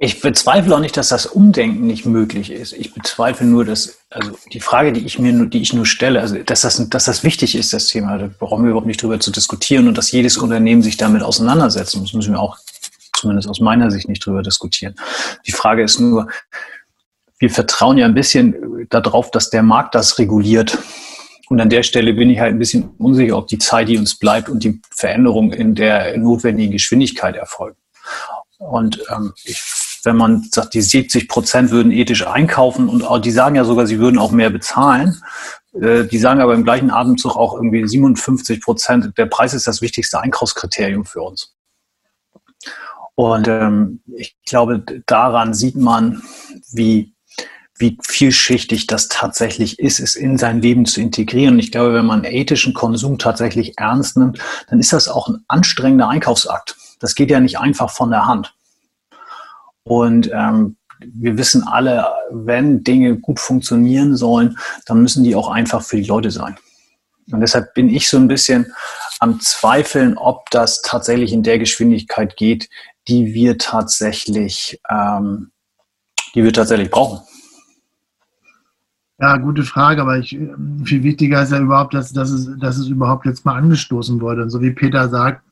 Ich 0.00 0.20
bezweifle 0.20 0.76
auch 0.76 0.80
nicht, 0.80 0.96
dass 0.96 1.08
das 1.08 1.26
Umdenken 1.26 1.84
nicht 1.88 2.06
möglich 2.06 2.52
ist. 2.52 2.72
Ich 2.72 2.94
bezweifle 2.94 3.44
nur, 3.44 3.64
dass, 3.64 3.98
also 4.10 4.38
die 4.52 4.60
Frage, 4.60 4.92
die 4.92 5.04
ich 5.04 5.18
mir 5.18 5.32
nur, 5.32 5.46
die 5.46 5.60
ich 5.60 5.72
nur 5.72 5.86
stelle, 5.86 6.20
also 6.20 6.36
dass 6.36 6.60
das, 6.60 6.88
dass 6.88 7.06
das 7.06 7.24
wichtig 7.24 7.56
ist, 7.56 7.72
das 7.72 7.88
Thema, 7.88 8.16
da 8.16 8.28
brauchen 8.28 8.62
wir 8.62 8.70
überhaupt 8.70 8.86
nicht 8.86 9.02
drüber 9.02 9.18
zu 9.18 9.32
diskutieren 9.32 9.88
und 9.88 9.98
dass 9.98 10.12
jedes 10.12 10.36
Unternehmen 10.36 10.82
sich 10.82 10.98
damit 10.98 11.24
auseinandersetzen 11.24 12.00
muss, 12.00 12.12
müssen 12.12 12.34
wir 12.34 12.40
auch 12.40 12.58
zumindest 13.16 13.48
aus 13.48 13.58
meiner 13.58 13.90
Sicht 13.90 14.08
nicht 14.08 14.24
drüber 14.24 14.42
diskutieren. 14.42 14.94
Die 15.48 15.52
Frage 15.52 15.82
ist 15.82 15.98
nur, 15.98 16.28
wir 17.40 17.50
vertrauen 17.50 17.98
ja 17.98 18.06
ein 18.06 18.14
bisschen 18.14 18.86
darauf, 18.90 19.32
dass 19.32 19.50
der 19.50 19.64
Markt 19.64 19.96
das 19.96 20.20
reguliert. 20.20 20.78
Und 21.48 21.60
an 21.60 21.70
der 21.70 21.82
Stelle 21.82 22.12
bin 22.12 22.30
ich 22.30 22.40
halt 22.40 22.54
ein 22.54 22.58
bisschen 22.58 22.90
unsicher, 22.98 23.36
ob 23.36 23.48
die 23.48 23.58
Zeit, 23.58 23.88
die 23.88 23.98
uns 23.98 24.18
bleibt 24.18 24.48
und 24.48 24.64
die 24.64 24.80
Veränderung 24.90 25.52
in 25.52 25.74
der 25.74 26.16
notwendigen 26.18 26.72
Geschwindigkeit 26.72 27.36
erfolgen. 27.36 27.78
Und 28.58 29.02
ähm, 29.10 29.32
ich, 29.44 29.60
wenn 30.04 30.16
man 30.16 30.42
sagt, 30.50 30.74
die 30.74 30.82
70 30.82 31.28
Prozent 31.28 31.70
würden 31.70 31.92
ethisch 31.92 32.26
einkaufen 32.26 32.88
und 32.88 33.02
auch, 33.02 33.18
die 33.18 33.30
sagen 33.30 33.56
ja 33.56 33.64
sogar, 33.64 33.86
sie 33.86 33.98
würden 33.98 34.18
auch 34.18 34.32
mehr 34.32 34.50
bezahlen, 34.50 35.22
äh, 35.80 36.04
die 36.04 36.18
sagen 36.18 36.40
aber 36.40 36.54
im 36.54 36.64
gleichen 36.64 36.90
Atemzug 36.90 37.36
auch 37.36 37.54
irgendwie 37.54 37.86
57 37.86 38.60
Prozent, 38.60 39.16
der 39.16 39.26
Preis 39.26 39.54
ist 39.54 39.66
das 39.66 39.80
wichtigste 39.80 40.20
Einkaufskriterium 40.20 41.04
für 41.04 41.22
uns. 41.22 41.54
Und 43.14 43.48
ähm, 43.48 44.00
ich 44.16 44.36
glaube, 44.46 44.84
daran 45.06 45.54
sieht 45.54 45.76
man, 45.76 46.22
wie, 46.70 47.14
wie 47.78 47.98
vielschichtig 48.02 48.86
das 48.86 49.08
tatsächlich 49.08 49.78
ist, 49.78 50.00
es 50.00 50.16
in 50.16 50.38
sein 50.38 50.60
Leben 50.60 50.84
zu 50.84 51.00
integrieren. 51.00 51.54
Und 51.54 51.60
ich 51.60 51.72
glaube, 51.72 51.94
wenn 51.94 52.06
man 52.06 52.24
ethischen 52.24 52.74
Konsum 52.74 53.18
tatsächlich 53.18 53.78
ernst 53.78 54.16
nimmt, 54.16 54.38
dann 54.68 54.80
ist 54.80 54.92
das 54.92 55.08
auch 55.08 55.28
ein 55.28 55.44
anstrengender 55.48 56.08
Einkaufsakt. 56.08 56.76
Das 57.00 57.14
geht 57.14 57.30
ja 57.30 57.40
nicht 57.40 57.58
einfach 57.58 57.90
von 57.90 58.10
der 58.10 58.26
Hand. 58.26 58.54
Und 59.84 60.30
ähm, 60.32 60.76
wir 61.00 61.38
wissen 61.38 61.62
alle, 61.62 62.06
wenn 62.30 62.82
Dinge 62.82 63.16
gut 63.18 63.38
funktionieren 63.38 64.16
sollen, 64.16 64.58
dann 64.86 65.00
müssen 65.00 65.24
die 65.24 65.34
auch 65.34 65.48
einfach 65.48 65.82
für 65.82 65.96
die 65.96 66.04
Leute 66.04 66.30
sein. 66.30 66.58
Und 67.30 67.40
deshalb 67.40 67.74
bin 67.74 67.88
ich 67.88 68.08
so 68.08 68.16
ein 68.16 68.28
bisschen 68.28 68.72
am 69.20 69.40
Zweifeln, 69.40 70.16
ob 70.16 70.50
das 70.50 70.82
tatsächlich 70.82 71.32
in 71.32 71.42
der 71.42 71.58
Geschwindigkeit 71.58 72.36
geht, 72.36 72.68
die 73.06 73.34
wir 73.34 73.58
tatsächlich, 73.58 74.80
ähm, 74.90 75.50
die 76.34 76.44
wir 76.44 76.52
tatsächlich 76.52 76.90
brauchen. 76.90 77.20
Ja, 79.20 79.36
gute 79.36 79.64
Frage, 79.64 80.00
aber 80.00 80.18
ich, 80.18 80.38
viel 80.84 81.02
wichtiger 81.02 81.42
ist 81.42 81.50
ja 81.50 81.58
überhaupt, 81.58 81.92
dass, 81.92 82.12
dass, 82.12 82.30
es, 82.30 82.56
dass 82.58 82.78
es 82.78 82.86
überhaupt 82.86 83.26
jetzt 83.26 83.44
mal 83.44 83.56
angestoßen 83.56 84.20
wurde. 84.20 84.42
Und 84.42 84.50
so 84.50 84.60
wie 84.60 84.70
Peter 84.70 85.08
sagt, 85.08 85.42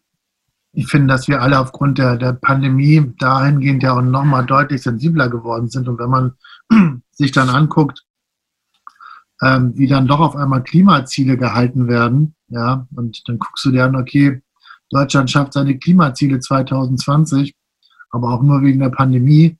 ich 0.72 0.86
finde, 0.86 1.08
dass 1.08 1.26
wir 1.26 1.42
alle 1.42 1.58
aufgrund 1.58 1.98
der, 1.98 2.16
der 2.16 2.34
Pandemie 2.34 3.12
dahingehend 3.18 3.82
ja 3.82 3.94
auch 3.94 4.02
nochmal 4.02 4.46
deutlich 4.46 4.82
sensibler 4.82 5.28
geworden 5.28 5.68
sind. 5.68 5.88
Und 5.88 5.98
wenn 5.98 6.10
man 6.10 6.34
sich 7.10 7.32
dann 7.32 7.48
anguckt, 7.48 8.04
ähm, 9.42 9.72
wie 9.74 9.88
dann 9.88 10.06
doch 10.06 10.20
auf 10.20 10.36
einmal 10.36 10.62
Klimaziele 10.62 11.36
gehalten 11.36 11.88
werden, 11.88 12.36
ja, 12.48 12.86
und 12.94 13.28
dann 13.28 13.38
guckst 13.38 13.64
du 13.64 13.72
dir 13.72 13.84
an, 13.84 13.96
okay, 13.96 14.42
Deutschland 14.90 15.30
schafft 15.30 15.54
seine 15.54 15.76
Klimaziele 15.76 16.38
2020, 16.38 17.56
aber 18.10 18.30
auch 18.30 18.42
nur 18.42 18.62
wegen 18.62 18.78
der 18.78 18.90
Pandemie, 18.90 19.58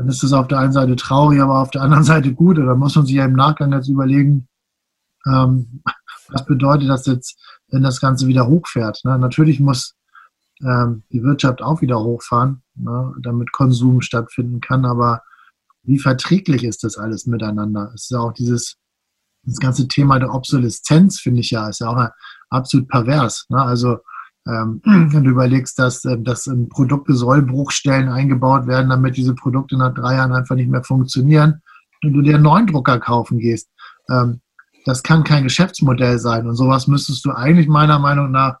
dann 0.00 0.08
ist 0.08 0.22
das 0.22 0.32
auf 0.32 0.48
der 0.48 0.58
einen 0.58 0.72
Seite 0.72 0.96
traurig, 0.96 1.42
aber 1.42 1.60
auf 1.60 1.70
der 1.70 1.82
anderen 1.82 2.04
Seite 2.04 2.32
gut. 2.32 2.58
Und 2.58 2.64
da 2.64 2.74
muss 2.74 2.96
man 2.96 3.04
sich 3.04 3.16
ja 3.16 3.26
im 3.26 3.34
Nachgang 3.34 3.70
jetzt 3.70 3.88
überlegen, 3.88 4.48
ähm, 5.26 5.82
was 6.28 6.46
bedeutet 6.46 6.88
das 6.88 7.04
jetzt, 7.04 7.38
wenn 7.68 7.82
das 7.82 8.00
Ganze 8.00 8.26
wieder 8.26 8.46
hochfährt. 8.46 9.04
Ne? 9.04 9.18
Natürlich 9.18 9.60
muss 9.60 9.94
ähm, 10.62 11.02
die 11.12 11.22
Wirtschaft 11.22 11.60
auch 11.60 11.82
wieder 11.82 12.00
hochfahren, 12.00 12.62
ne? 12.76 13.12
damit 13.20 13.52
Konsum 13.52 14.00
stattfinden 14.00 14.62
kann, 14.62 14.86
aber 14.86 15.20
wie 15.82 15.98
verträglich 15.98 16.64
ist 16.64 16.82
das 16.82 16.96
alles 16.96 17.26
miteinander? 17.26 17.92
Es 17.94 18.04
ist 18.04 18.10
ja 18.10 18.20
auch 18.20 18.32
dieses 18.32 18.76
das 19.42 19.58
ganze 19.58 19.86
Thema 19.86 20.18
der 20.18 20.32
Obsoleszenz, 20.32 21.20
finde 21.20 21.40
ich 21.40 21.50
ja, 21.50 21.68
ist 21.68 21.80
ja 21.80 21.88
auch 21.88 22.08
absolut 22.48 22.88
pervers. 22.88 23.44
Ne? 23.50 23.62
Also 23.62 23.98
ähm, 24.46 24.80
wenn 24.84 25.24
du 25.24 25.30
überlegst, 25.30 25.78
dass, 25.78 26.04
äh, 26.04 26.18
dass 26.20 26.46
in 26.46 26.68
Produkte 26.68 27.14
Sollbruchstellen 27.14 28.08
eingebaut 28.08 28.66
werden, 28.66 28.90
damit 28.90 29.16
diese 29.16 29.34
Produkte 29.34 29.76
nach 29.76 29.94
drei 29.94 30.16
Jahren 30.16 30.32
einfach 30.32 30.56
nicht 30.56 30.70
mehr 30.70 30.84
funktionieren, 30.84 31.62
und 32.02 32.12
du 32.14 32.22
dir 32.22 32.34
einen 32.36 32.44
neuen 32.44 32.66
Drucker 32.66 32.98
kaufen 32.98 33.38
gehst, 33.38 33.68
ähm, 34.10 34.40
das 34.86 35.02
kann 35.02 35.24
kein 35.24 35.44
Geschäftsmodell 35.44 36.18
sein. 36.18 36.48
Und 36.48 36.56
sowas 36.56 36.86
müsstest 36.86 37.24
du 37.24 37.32
eigentlich 37.32 37.68
meiner 37.68 37.98
Meinung 37.98 38.30
nach, 38.30 38.56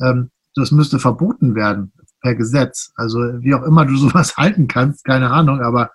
ähm, 0.00 0.30
das 0.54 0.70
müsste 0.70 0.98
verboten 0.98 1.54
werden 1.54 1.92
per 2.20 2.34
Gesetz. 2.34 2.92
Also 2.96 3.18
wie 3.40 3.54
auch 3.54 3.62
immer 3.62 3.86
du 3.86 3.96
sowas 3.96 4.36
halten 4.36 4.68
kannst, 4.68 5.04
keine 5.04 5.30
Ahnung, 5.30 5.62
aber 5.62 5.90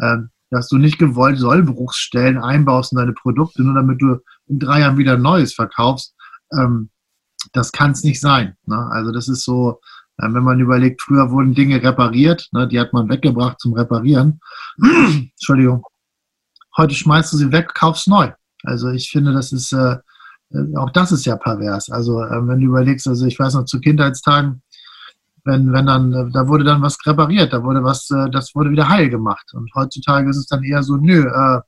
ähm, 0.00 0.30
dass 0.50 0.68
du 0.68 0.76
nicht 0.76 0.98
gewollt 0.98 1.38
Sollbruchsstellen 1.38 2.36
einbaust 2.36 2.92
in 2.92 2.98
deine 2.98 3.14
Produkte, 3.14 3.62
nur 3.62 3.74
damit 3.74 4.02
du 4.02 4.18
in 4.48 4.58
drei 4.58 4.80
Jahren 4.80 4.98
wieder 4.98 5.16
Neues 5.16 5.54
verkaufst, 5.54 6.14
ähm, 6.52 6.90
das 7.52 7.72
kann 7.72 7.92
es 7.92 8.02
nicht 8.02 8.20
sein. 8.20 8.56
Ne? 8.66 8.88
Also 8.92 9.12
das 9.12 9.28
ist 9.28 9.44
so, 9.44 9.80
äh, 10.18 10.24
wenn 10.24 10.42
man 10.42 10.60
überlegt, 10.60 11.02
früher 11.02 11.30
wurden 11.30 11.54
Dinge 11.54 11.82
repariert, 11.82 12.48
ne? 12.52 12.66
die 12.66 12.80
hat 12.80 12.92
man 12.92 13.08
weggebracht 13.08 13.60
zum 13.60 13.74
Reparieren. 13.74 14.40
Entschuldigung. 14.82 15.84
Heute 16.76 16.94
schmeißt 16.94 17.32
du 17.32 17.36
sie 17.36 17.52
weg, 17.52 17.74
kaufst 17.74 18.08
neu. 18.08 18.32
Also 18.64 18.88
ich 18.90 19.10
finde, 19.10 19.32
das 19.32 19.52
ist, 19.52 19.72
äh, 19.72 19.96
äh, 20.50 20.76
auch 20.76 20.90
das 20.90 21.12
ist 21.12 21.26
ja 21.26 21.36
pervers. 21.36 21.90
Also 21.90 22.22
äh, 22.22 22.46
wenn 22.46 22.60
du 22.60 22.66
überlegst, 22.66 23.06
also 23.06 23.26
ich 23.26 23.38
weiß 23.38 23.54
noch 23.54 23.64
zu 23.64 23.80
Kindheitstagen, 23.80 24.62
wenn, 25.44 25.72
wenn 25.72 25.86
dann, 25.86 26.12
äh, 26.12 26.30
da 26.32 26.48
wurde 26.48 26.64
dann 26.64 26.82
was 26.82 26.96
repariert, 27.04 27.52
da 27.52 27.62
wurde 27.62 27.82
was, 27.82 28.06
das 28.06 28.54
wurde 28.54 28.70
wieder 28.70 28.88
heil 28.88 29.10
gemacht. 29.10 29.52
Und 29.52 29.70
heutzutage 29.74 30.30
ist 30.30 30.36
es 30.36 30.46
dann 30.46 30.62
eher 30.62 30.82
so, 30.82 30.96
nö, 30.96 31.26
äh, 31.26 31.60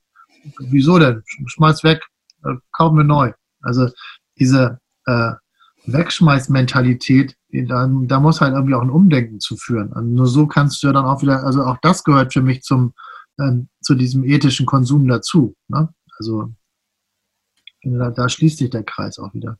wieso 0.59 0.97
denn? 0.97 1.23
Schmeiß 1.25 1.83
weg, 1.83 2.03
äh, 2.43 2.55
kaufen 2.71 2.97
wir 2.97 3.03
neu. 3.03 3.31
Also 3.61 3.89
diese 4.39 4.79
äh, 5.05 5.31
Wegschmeißmentalität, 5.87 7.35
da, 7.51 7.87
muss 7.87 8.41
halt 8.41 8.53
irgendwie 8.53 8.75
auch 8.75 8.81
ein 8.81 8.89
Umdenken 8.89 9.39
zu 9.39 9.55
führen. 9.57 9.91
Und 9.93 10.13
nur 10.13 10.27
so 10.27 10.47
kannst 10.47 10.81
du 10.81 10.87
ja 10.87 10.93
dann 10.93 11.05
auch 11.05 11.21
wieder, 11.21 11.43
also 11.43 11.63
auch 11.63 11.77
das 11.81 12.03
gehört 12.03 12.33
für 12.33 12.41
mich 12.41 12.63
zum, 12.63 12.93
äh, 13.37 13.51
zu 13.81 13.95
diesem 13.95 14.23
ethischen 14.23 14.65
Konsum 14.65 15.07
dazu. 15.07 15.55
Ne? 15.67 15.89
Also 16.17 16.51
da, 17.83 18.09
da 18.09 18.29
schließt 18.29 18.57
sich 18.57 18.69
der 18.69 18.83
Kreis 18.83 19.19
auch 19.19 19.33
wieder. 19.33 19.57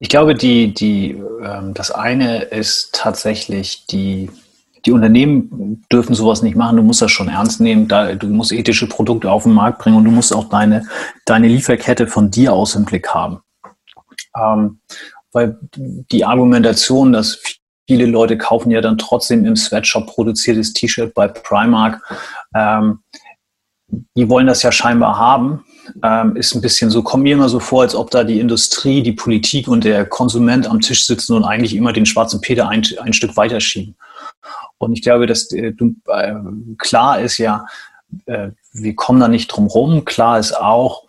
Ich 0.00 0.08
glaube, 0.08 0.34
die, 0.34 0.74
die, 0.74 1.12
ähm, 1.42 1.72
das 1.72 1.90
eine 1.90 2.42
ist 2.42 2.94
tatsächlich 2.94 3.86
die, 3.86 4.28
die 4.84 4.92
Unternehmen 4.92 5.84
dürfen 5.90 6.14
sowas 6.14 6.42
nicht 6.42 6.56
machen. 6.56 6.76
Du 6.76 6.82
musst 6.82 7.00
das 7.00 7.10
schon 7.10 7.28
ernst 7.28 7.60
nehmen. 7.60 7.88
Da, 7.88 8.14
du 8.14 8.26
musst 8.26 8.52
ethische 8.52 8.86
Produkte 8.86 9.30
auf 9.30 9.44
den 9.44 9.52
Markt 9.52 9.78
bringen 9.78 9.96
und 9.96 10.04
du 10.04 10.10
musst 10.10 10.34
auch 10.34 10.48
deine, 10.50 10.84
deine 11.24 11.48
Lieferkette 11.48 12.06
von 12.06 12.30
dir 12.30 12.52
aus 12.52 12.74
im 12.74 12.84
Blick 12.84 13.08
haben. 13.08 13.40
Ähm, 14.36 14.80
weil 15.32 15.58
die 15.72 16.24
Argumentation, 16.24 17.12
dass 17.12 17.40
viele 17.86 18.06
Leute 18.06 18.38
kaufen 18.38 18.70
ja 18.70 18.80
dann 18.80 18.98
trotzdem 18.98 19.44
im 19.44 19.56
Sweatshop 19.56 20.06
produziertes 20.06 20.72
T-Shirt 20.72 21.12
bei 21.12 21.28
Primark, 21.28 22.00
ähm, 22.54 23.00
die 24.16 24.28
wollen 24.28 24.46
das 24.46 24.62
ja 24.62 24.72
scheinbar 24.72 25.18
haben, 25.18 25.64
ähm, 26.02 26.36
ist 26.36 26.54
ein 26.54 26.60
bisschen 26.60 26.90
so, 26.90 27.02
kommt 27.02 27.24
mir 27.24 27.34
immer 27.34 27.48
so 27.48 27.60
vor, 27.60 27.82
als 27.82 27.94
ob 27.94 28.10
da 28.10 28.24
die 28.24 28.40
Industrie, 28.40 29.02
die 29.02 29.12
Politik 29.12 29.68
und 29.68 29.84
der 29.84 30.06
Konsument 30.06 30.66
am 30.66 30.80
Tisch 30.80 31.06
sitzen 31.06 31.34
und 31.34 31.44
eigentlich 31.44 31.76
immer 31.76 31.92
den 31.92 32.06
schwarzen 32.06 32.40
Peter 32.40 32.68
ein, 32.68 32.84
ein 33.00 33.12
Stück 33.12 33.36
weiterschieben. 33.36 33.96
Und 34.78 34.94
ich 34.94 35.02
glaube, 35.02 35.26
dass 35.26 35.52
äh, 35.52 35.68
äh, 35.68 36.34
klar 36.78 37.20
ist 37.20 37.38
ja, 37.38 37.66
äh, 38.26 38.50
wir 38.72 38.94
kommen 38.96 39.20
da 39.20 39.28
nicht 39.28 39.48
drum 39.48 39.66
rum. 39.66 40.04
Klar 40.04 40.38
ist 40.38 40.56
auch, 40.56 41.04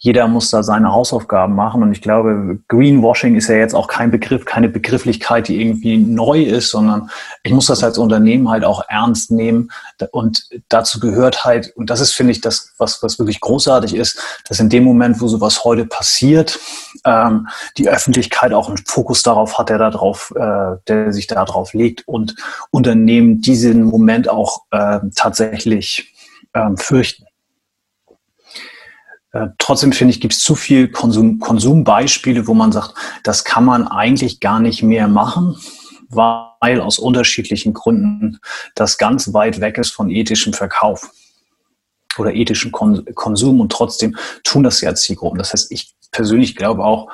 jeder 0.00 0.28
muss 0.28 0.50
da 0.50 0.62
seine 0.62 0.92
Hausaufgaben 0.92 1.56
machen. 1.56 1.82
Und 1.82 1.90
ich 1.90 2.00
glaube, 2.00 2.60
Greenwashing 2.68 3.34
ist 3.34 3.48
ja 3.48 3.56
jetzt 3.56 3.74
auch 3.74 3.88
kein 3.88 4.12
Begriff, 4.12 4.44
keine 4.44 4.68
Begrifflichkeit, 4.68 5.48
die 5.48 5.60
irgendwie 5.60 5.96
neu 5.96 6.42
ist, 6.42 6.70
sondern 6.70 7.10
ich 7.42 7.52
muss 7.52 7.66
das 7.66 7.82
als 7.82 7.98
Unternehmen 7.98 8.48
halt 8.48 8.64
auch 8.64 8.84
ernst 8.88 9.32
nehmen. 9.32 9.72
Und 10.12 10.48
dazu 10.68 11.00
gehört 11.00 11.44
halt, 11.44 11.76
und 11.76 11.90
das 11.90 12.00
ist, 12.00 12.12
finde 12.12 12.30
ich, 12.30 12.40
das, 12.40 12.74
was, 12.78 13.02
was 13.02 13.18
wirklich 13.18 13.40
großartig 13.40 13.96
ist, 13.96 14.20
dass 14.48 14.60
in 14.60 14.68
dem 14.68 14.84
Moment, 14.84 15.20
wo 15.20 15.26
sowas 15.26 15.64
heute 15.64 15.84
passiert, 15.84 16.60
ähm, 17.04 17.48
die 17.76 17.88
Öffentlichkeit 17.88 18.52
auch 18.52 18.68
einen 18.68 18.78
Fokus 18.78 19.24
darauf 19.24 19.58
hat, 19.58 19.68
der 19.68 19.78
darauf, 19.78 20.32
äh, 20.36 20.76
der 20.86 21.12
sich 21.12 21.26
darauf 21.26 21.74
legt 21.74 22.06
und 22.06 22.36
Unternehmen 22.70 23.40
diesen 23.40 23.82
Moment 23.82 24.28
auch 24.28 24.62
äh, 24.70 25.00
tatsächlich 25.16 26.14
ähm, 26.58 26.76
fürchten. 26.76 27.24
Äh, 29.32 29.48
trotzdem 29.58 29.92
finde 29.92 30.12
ich, 30.12 30.20
gibt 30.20 30.34
es 30.34 30.40
zu 30.40 30.54
viel 30.54 30.88
Konsum, 30.88 31.38
Konsumbeispiele, 31.38 32.46
wo 32.46 32.54
man 32.54 32.72
sagt, 32.72 32.94
das 33.24 33.44
kann 33.44 33.64
man 33.64 33.86
eigentlich 33.86 34.40
gar 34.40 34.60
nicht 34.60 34.82
mehr 34.82 35.08
machen, 35.08 35.56
weil 36.08 36.80
aus 36.80 36.98
unterschiedlichen 36.98 37.74
Gründen 37.74 38.38
das 38.74 38.96
ganz 38.98 39.32
weit 39.34 39.60
weg 39.60 39.78
ist 39.78 39.90
von 39.90 40.10
ethischem 40.10 40.54
Verkauf 40.54 41.10
oder 42.16 42.34
ethischem 42.34 42.72
Konsum 42.72 43.60
und 43.60 43.70
trotzdem 43.70 44.16
tun 44.42 44.64
das 44.64 44.80
ja 44.80 44.94
Zielgruppen. 44.94 45.38
Das 45.38 45.52
heißt, 45.52 45.70
ich 45.70 45.94
persönlich 46.10 46.56
glaube 46.56 46.84
auch, 46.84 47.08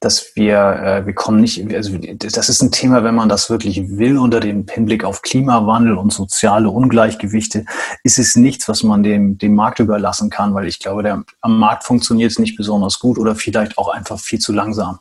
dass 0.00 0.34
wir, 0.34 0.56
äh, 0.56 1.06
wir 1.06 1.14
kommen 1.14 1.40
nicht, 1.40 1.74
also 1.74 1.98
das 1.98 2.48
ist 2.48 2.62
ein 2.62 2.72
Thema, 2.72 3.04
wenn 3.04 3.14
man 3.14 3.28
das 3.28 3.50
wirklich 3.50 3.98
will, 3.98 4.18
unter 4.18 4.40
dem 4.40 4.66
Hinblick 4.68 5.04
auf 5.04 5.22
Klimawandel 5.22 5.96
und 5.96 6.12
soziale 6.12 6.70
Ungleichgewichte, 6.70 7.64
ist 8.02 8.18
es 8.18 8.36
nichts, 8.36 8.68
was 8.68 8.82
man 8.82 9.02
dem, 9.02 9.38
dem 9.38 9.54
Markt 9.54 9.78
überlassen 9.78 10.30
kann, 10.30 10.54
weil 10.54 10.66
ich 10.66 10.78
glaube, 10.78 11.02
der, 11.02 11.24
am 11.42 11.58
Markt 11.58 11.84
funktioniert 11.84 12.30
es 12.30 12.38
nicht 12.38 12.56
besonders 12.56 12.98
gut 12.98 13.18
oder 13.18 13.34
vielleicht 13.34 13.78
auch 13.78 13.88
einfach 13.88 14.18
viel 14.18 14.38
zu 14.38 14.52
langsam. 14.52 14.98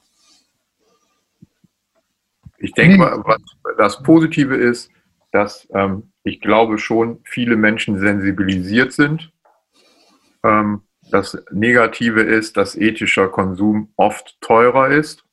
Ich 2.57 2.73
denke 2.73 2.97
mal, 2.97 3.23
was 3.23 3.39
das 3.77 4.03
Positive 4.03 4.55
ist, 4.55 4.89
dass 5.31 5.65
ähm, 5.73 6.11
ich 6.23 6.41
glaube 6.41 6.77
schon 6.77 7.19
viele 7.23 7.55
Menschen 7.55 7.99
sensibilisiert 7.99 8.91
sind. 8.91 9.31
Ähm, 10.43 10.81
das 11.11 11.37
Negative 11.51 12.21
ist, 12.21 12.57
dass 12.57 12.75
ethischer 12.75 13.27
Konsum 13.27 13.91
oft 13.95 14.39
teurer 14.41 14.89
ist 14.89 15.23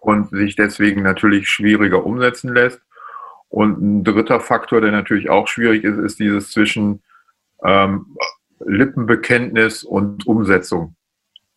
und 0.00 0.30
sich 0.30 0.56
deswegen 0.56 1.02
natürlich 1.02 1.48
schwieriger 1.48 2.04
umsetzen 2.04 2.54
lässt. 2.54 2.80
Und 3.48 3.80
ein 3.80 4.04
dritter 4.04 4.40
Faktor, 4.40 4.80
der 4.80 4.92
natürlich 4.92 5.30
auch 5.30 5.48
schwierig 5.48 5.84
ist, 5.84 5.98
ist 5.98 6.18
dieses 6.18 6.50
zwischen 6.50 7.02
ähm, 7.64 8.16
Lippenbekenntnis 8.64 9.84
und 9.84 10.26
Umsetzung. 10.26 10.96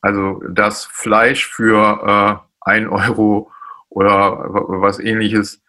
Also 0.01 0.41
das 0.49 0.85
Fleisch 0.85 1.47
für 1.47 2.43
äh, 2.63 2.69
ein 2.69 2.87
Euro 2.87 3.51
oder 3.89 4.45
was 4.49 4.99
ähnliches 4.99 5.61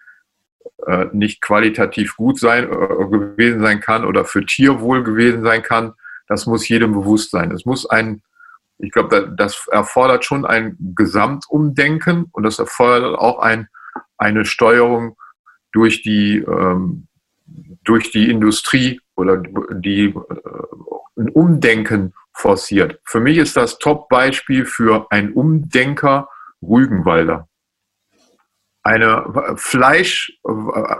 äh, 0.86 1.06
nicht 1.12 1.40
qualitativ 1.40 2.16
gut 2.16 2.38
sein 2.38 2.64
äh, 2.64 3.06
gewesen 3.08 3.60
sein 3.60 3.80
kann 3.80 4.04
oder 4.04 4.24
für 4.24 4.44
Tierwohl 4.44 5.02
gewesen 5.02 5.42
sein 5.42 5.62
kann, 5.62 5.94
das 6.30 6.46
muss 6.46 6.68
jedem 6.68 6.92
bewusst 6.92 7.32
sein. 7.32 7.50
Es 7.50 7.66
muss 7.66 7.90
ein, 7.90 8.22
ich 8.78 8.92
glaube, 8.92 9.34
das 9.36 9.66
erfordert 9.66 10.24
schon 10.24 10.46
ein 10.46 10.76
Gesamtumdenken 10.94 12.26
und 12.30 12.44
das 12.44 12.60
erfordert 12.60 13.18
auch 13.18 13.40
ein, 13.40 13.68
eine 14.16 14.44
Steuerung 14.44 15.16
durch 15.72 16.02
die, 16.02 16.38
ähm, 16.38 17.08
durch 17.82 18.12
die 18.12 18.30
Industrie 18.30 19.00
oder 19.16 19.38
die 19.38 20.04
äh, 20.04 20.14
ein 21.16 21.30
Umdenken 21.30 22.14
forciert. 22.32 23.00
Für 23.04 23.18
mich 23.18 23.36
ist 23.36 23.56
das 23.56 23.78
Top-Beispiel 23.78 24.66
für 24.66 25.08
ein 25.10 25.32
Umdenker 25.32 26.28
Rügenwalder. 26.62 27.48
Eine 28.84 29.56
Fleisch, 29.56 30.38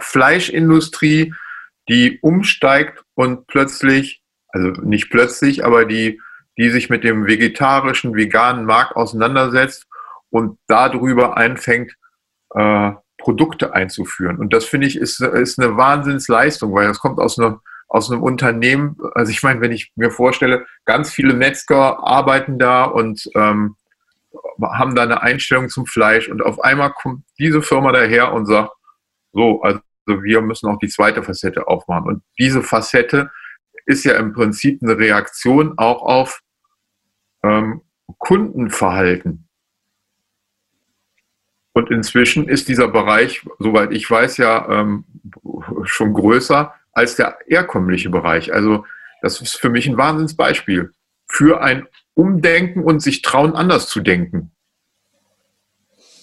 Fleischindustrie, 0.00 1.32
die 1.88 2.18
umsteigt 2.20 3.04
und 3.14 3.46
plötzlich, 3.46 4.22
also 4.52 4.68
nicht 4.82 5.10
plötzlich, 5.10 5.64
aber 5.64 5.84
die, 5.84 6.20
die 6.58 6.70
sich 6.70 6.90
mit 6.90 7.04
dem 7.04 7.26
vegetarischen, 7.26 8.14
veganen 8.14 8.64
Markt 8.64 8.96
auseinandersetzt 8.96 9.86
und 10.30 10.58
darüber 10.66 11.36
einfängt, 11.36 11.96
äh, 12.54 12.92
Produkte 13.18 13.74
einzuführen. 13.74 14.38
Und 14.38 14.52
das 14.52 14.64
finde 14.64 14.86
ich 14.86 14.96
ist, 14.96 15.20
ist 15.20 15.60
eine 15.60 15.76
Wahnsinnsleistung, 15.76 16.74
weil 16.74 16.88
das 16.88 16.98
kommt 16.98 17.18
aus 17.18 17.38
einem, 17.38 17.60
aus 17.88 18.10
einem 18.10 18.22
Unternehmen. 18.22 18.96
Also 19.14 19.30
ich 19.30 19.42
meine, 19.42 19.60
wenn 19.60 19.72
ich 19.72 19.92
mir 19.94 20.10
vorstelle, 20.10 20.66
ganz 20.84 21.12
viele 21.12 21.34
Metzger 21.34 22.02
arbeiten 22.06 22.58
da 22.58 22.84
und 22.84 23.28
ähm, 23.34 23.76
haben 24.62 24.94
da 24.94 25.02
eine 25.02 25.22
Einstellung 25.22 25.68
zum 25.68 25.86
Fleisch 25.86 26.28
und 26.28 26.42
auf 26.42 26.60
einmal 26.60 26.92
kommt 26.92 27.24
diese 27.38 27.62
Firma 27.62 27.92
daher 27.92 28.32
und 28.32 28.46
sagt, 28.46 28.70
so, 29.32 29.62
also 29.62 29.80
wir 30.06 30.40
müssen 30.40 30.68
auch 30.68 30.78
die 30.78 30.88
zweite 30.88 31.22
Facette 31.22 31.68
aufmachen. 31.68 32.06
Und 32.06 32.22
diese 32.38 32.62
Facette 32.62 33.30
ist 33.90 34.04
ja 34.04 34.16
im 34.16 34.32
Prinzip 34.32 34.82
eine 34.82 34.96
Reaktion 34.96 35.76
auch 35.76 36.02
auf 36.02 36.40
ähm, 37.42 37.82
Kundenverhalten. 38.18 39.48
Und 41.72 41.90
inzwischen 41.90 42.48
ist 42.48 42.68
dieser 42.68 42.88
Bereich, 42.88 43.46
soweit 43.58 43.92
ich 43.92 44.10
weiß, 44.10 44.38
ja 44.38 44.68
ähm, 44.68 45.04
schon 45.84 46.12
größer 46.12 46.74
als 46.92 47.16
der 47.16 47.38
herkömmliche 47.46 48.10
Bereich. 48.10 48.52
Also 48.52 48.84
das 49.22 49.40
ist 49.40 49.56
für 49.56 49.70
mich 49.70 49.86
ein 49.86 49.96
Wahnsinnsbeispiel 49.96 50.92
für 51.26 51.62
ein 51.62 51.86
Umdenken 52.14 52.82
und 52.82 53.00
sich 53.00 53.22
trauen, 53.22 53.54
anders 53.54 53.88
zu 53.88 54.00
denken. 54.00 54.50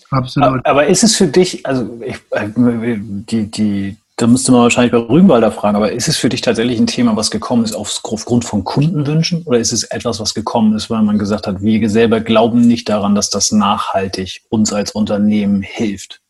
Absolut. 0.10 0.66
Aber 0.66 0.88
ist 0.88 1.04
es 1.04 1.16
für 1.16 1.28
dich, 1.28 1.66
also 1.66 2.02
ich, 2.06 2.16
äh, 2.32 2.50
die, 2.56 3.52
die, 3.52 3.98
da 4.18 4.26
müsste 4.26 4.52
man 4.52 4.62
wahrscheinlich 4.62 4.92
bei 4.92 4.98
Rügenwalder 4.98 5.52
fragen, 5.52 5.76
aber 5.76 5.92
ist 5.92 6.08
es 6.08 6.18
für 6.18 6.30
dich 6.30 6.42
tatsächlich 6.42 6.80
ein 6.80 6.88
Thema, 6.88 7.16
was 7.16 7.30
gekommen 7.30 7.64
ist 7.64 7.76
aufgrund 7.76 8.46
von 8.46 8.64
Kundenwünschen 8.64 9.44
oder 9.44 9.60
ist 9.60 9.72
es 9.72 9.84
etwas, 9.84 10.20
was 10.20 10.34
gekommen 10.34 10.76
ist, 10.76 10.90
weil 10.90 11.04
man 11.04 11.20
gesagt 11.20 11.46
hat, 11.46 11.62
wir 11.62 11.88
selber 11.88 12.20
glauben 12.20 12.62
nicht 12.62 12.90
daran, 12.90 13.14
dass 13.14 13.30
das 13.30 13.52
nachhaltig 13.52 14.42
uns 14.50 14.74
als 14.74 14.92
Unternehmen 14.92 15.62
hilft? 15.62 16.22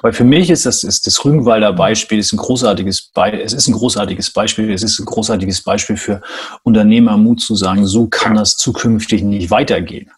Weil 0.00 0.14
für 0.14 0.24
mich 0.24 0.48
ist 0.48 0.64
das, 0.64 0.82
ist 0.82 1.06
das 1.06 1.22
Rügenwalder 1.24 1.74
Beispiel 1.74 2.18
ist 2.18 2.32
ein 2.32 2.38
großartiges 2.38 3.10
Beispiel, 3.12 3.40
es 3.40 3.52
ist 3.52 3.68
ein 3.68 3.74
großartiges 3.74 4.30
Beispiel, 4.30 4.72
es 4.72 4.82
ist 4.82 4.98
ein 4.98 5.04
großartiges 5.04 5.62
Beispiel 5.62 5.98
für 5.98 6.22
Unternehmermut 6.62 7.42
zu 7.42 7.54
sagen, 7.54 7.86
so 7.86 8.08
kann 8.08 8.34
das 8.34 8.56
zukünftig 8.56 9.22
nicht 9.22 9.50
weitergehen. 9.50 10.10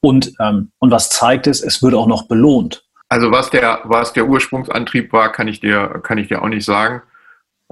Und, 0.00 0.32
ähm, 0.40 0.72
und 0.78 0.90
was 0.90 1.08
zeigt 1.08 1.46
es, 1.46 1.62
es 1.62 1.82
wird 1.82 1.94
auch 1.94 2.06
noch 2.06 2.28
belohnt. 2.28 2.85
Also 3.08 3.30
was 3.30 3.50
der, 3.50 3.80
was 3.84 4.12
der 4.12 4.26
Ursprungsantrieb 4.26 5.12
war, 5.12 5.30
kann 5.30 5.48
ich 5.48 5.60
dir, 5.60 6.00
kann 6.02 6.18
ich 6.18 6.28
dir 6.28 6.42
auch 6.42 6.48
nicht 6.48 6.64
sagen. 6.64 7.02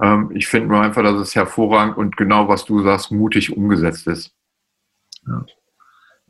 Ähm, 0.01 0.31
ich 0.33 0.47
finde 0.47 0.69
nur 0.69 0.81
einfach, 0.81 1.03
dass 1.03 1.19
es 1.19 1.35
hervorragend 1.35 1.97
und 1.97 2.17
genau, 2.17 2.47
was 2.47 2.65
du 2.65 2.81
sagst, 2.81 3.11
mutig 3.11 3.55
umgesetzt 3.55 4.07
ist. 4.07 4.31
Ja. 5.27 5.45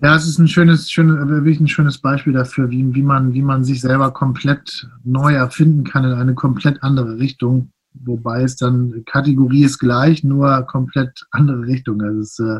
Ja, 0.01 0.13
es 0.13 0.27
ist 0.27 0.39
ein 0.39 0.49
schönes, 0.49 0.91
schönes, 0.91 1.15
wirklich 1.29 1.59
ein 1.61 1.69
schönes 1.69 1.99
Beispiel 1.99 2.33
dafür, 2.33 2.69
wie, 2.69 2.93
wie, 2.93 3.01
man, 3.01 3.33
wie 3.33 3.41
man 3.41 3.63
sich 3.63 3.79
selber 3.79 4.11
komplett 4.11 4.89
neu 5.05 5.33
erfinden 5.33 5.85
kann 5.85 6.03
in 6.03 6.11
eine 6.11 6.33
komplett 6.33 6.83
andere 6.83 7.17
Richtung. 7.17 7.71
Wobei 7.93 8.43
es 8.43 8.57
dann, 8.57 9.03
Kategorie 9.05 9.63
ist 9.63 9.79
gleich, 9.79 10.21
nur 10.21 10.63
komplett 10.63 11.25
andere 11.31 11.65
Richtung. 11.65 12.01
Also 12.01 12.19
es 12.19 12.37
ist 12.37 12.39
äh, 12.39 12.59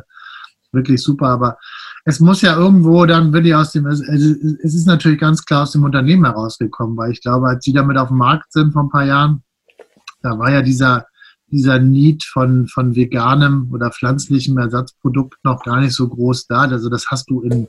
wirklich 0.75 1.01
super, 1.01 1.27
aber 1.29 1.57
es 2.03 2.19
muss 2.19 2.41
ja 2.41 2.55
irgendwo 2.55 3.05
dann 3.05 3.33
wirklich 3.33 3.55
aus 3.55 3.71
dem, 3.71 3.87
es, 3.87 4.01
ist 4.01 4.85
natürlich 4.85 5.19
ganz 5.19 5.43
klar 5.43 5.63
aus 5.63 5.71
dem 5.71 5.83
Unternehmen 5.83 6.25
herausgekommen, 6.25 6.95
weil 6.97 7.11
ich 7.11 7.21
glaube, 7.21 7.47
als 7.47 7.65
Sie 7.65 7.73
damit 7.73 7.97
auf 7.97 8.09
dem 8.09 8.17
Markt 8.17 8.53
sind 8.53 8.73
vor 8.73 8.83
ein 8.83 8.89
paar 8.89 9.05
Jahren, 9.05 9.41
da 10.21 10.37
war 10.37 10.51
ja 10.51 10.61
dieser, 10.61 11.07
dieser 11.47 11.79
Need 11.79 12.23
von, 12.23 12.67
von 12.67 12.95
veganem 12.95 13.69
oder 13.71 13.91
pflanzlichem 13.91 14.57
Ersatzprodukt 14.57 15.43
noch 15.43 15.63
gar 15.63 15.81
nicht 15.81 15.93
so 15.93 16.07
groß 16.07 16.47
da. 16.47 16.61
Also 16.61 16.89
das 16.89 17.07
hast 17.09 17.29
du 17.29 17.41
in 17.41 17.67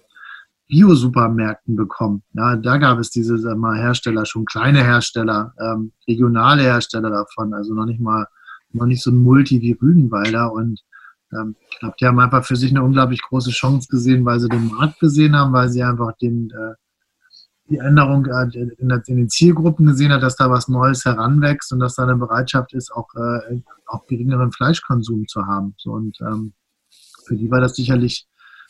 Bio-Supermärkten 0.69 1.77
bekommen. 1.77 2.23
Ja, 2.33 2.57
da 2.57 2.79
gab 2.79 2.99
es 2.99 3.11
diese 3.11 3.37
mal, 3.55 3.79
Hersteller, 3.79 4.27
schon 4.27 4.45
kleine 4.45 4.83
Hersteller, 4.83 5.55
ähm, 5.61 5.93
regionale 6.09 6.63
Hersteller 6.63 7.11
davon, 7.11 7.55
also 7.55 7.73
noch 7.73 7.87
nicht 7.87 8.01
mal, 8.01 8.27
noch 8.73 8.87
nicht 8.87 9.03
so 9.03 9.11
ein 9.11 9.19
Multi 9.19 9.61
wie 9.61 9.73
Rügenwalder 9.73 10.53
und 10.53 10.81
ähm, 11.33 11.57
ich 11.71 11.79
glaube, 11.79 11.97
die 12.01 12.07
haben 12.07 12.19
einfach 12.19 12.45
für 12.45 12.57
sich 12.57 12.71
eine 12.71 12.83
unglaublich 12.83 13.23
große 13.23 13.51
Chance 13.51 13.89
gesehen, 13.89 14.25
weil 14.25 14.41
sie 14.41 14.49
den 14.49 14.69
Markt 14.69 15.01
gesehen 15.01 15.37
haben, 15.37 15.53
weil 15.53 15.69
sie 15.69 15.83
einfach 15.83 16.13
den, 16.21 16.51
äh, 16.51 16.75
die 17.69 17.79
Änderung 17.79 18.27
äh, 18.27 18.45
in, 18.57 18.91
in, 18.91 19.17
den 19.17 19.29
Zielgruppen 19.29 19.87
gesehen 19.87 20.13
hat, 20.13 20.23
dass 20.23 20.37
da 20.37 20.51
was 20.51 20.69
Neues 20.69 21.05
heranwächst 21.05 21.73
und 21.73 21.81
dass 21.81 21.97
da 21.97 22.05
eine 22.05 22.17
Bereitschaft 22.17 22.73
ist, 22.75 22.93
auch, 22.93 23.09
äh, 23.15 23.61
auch 23.87 24.07
geringeren 24.07 24.53
Fleischkonsum 24.53 25.27
zu 25.27 25.47
haben. 25.47 25.75
So, 25.79 25.93
und 25.93 26.19
ähm, 26.21 26.53
für 27.27 27.37
die 27.37 27.51
war 27.51 27.61
das 27.61 27.75
sicherlich 27.75 28.27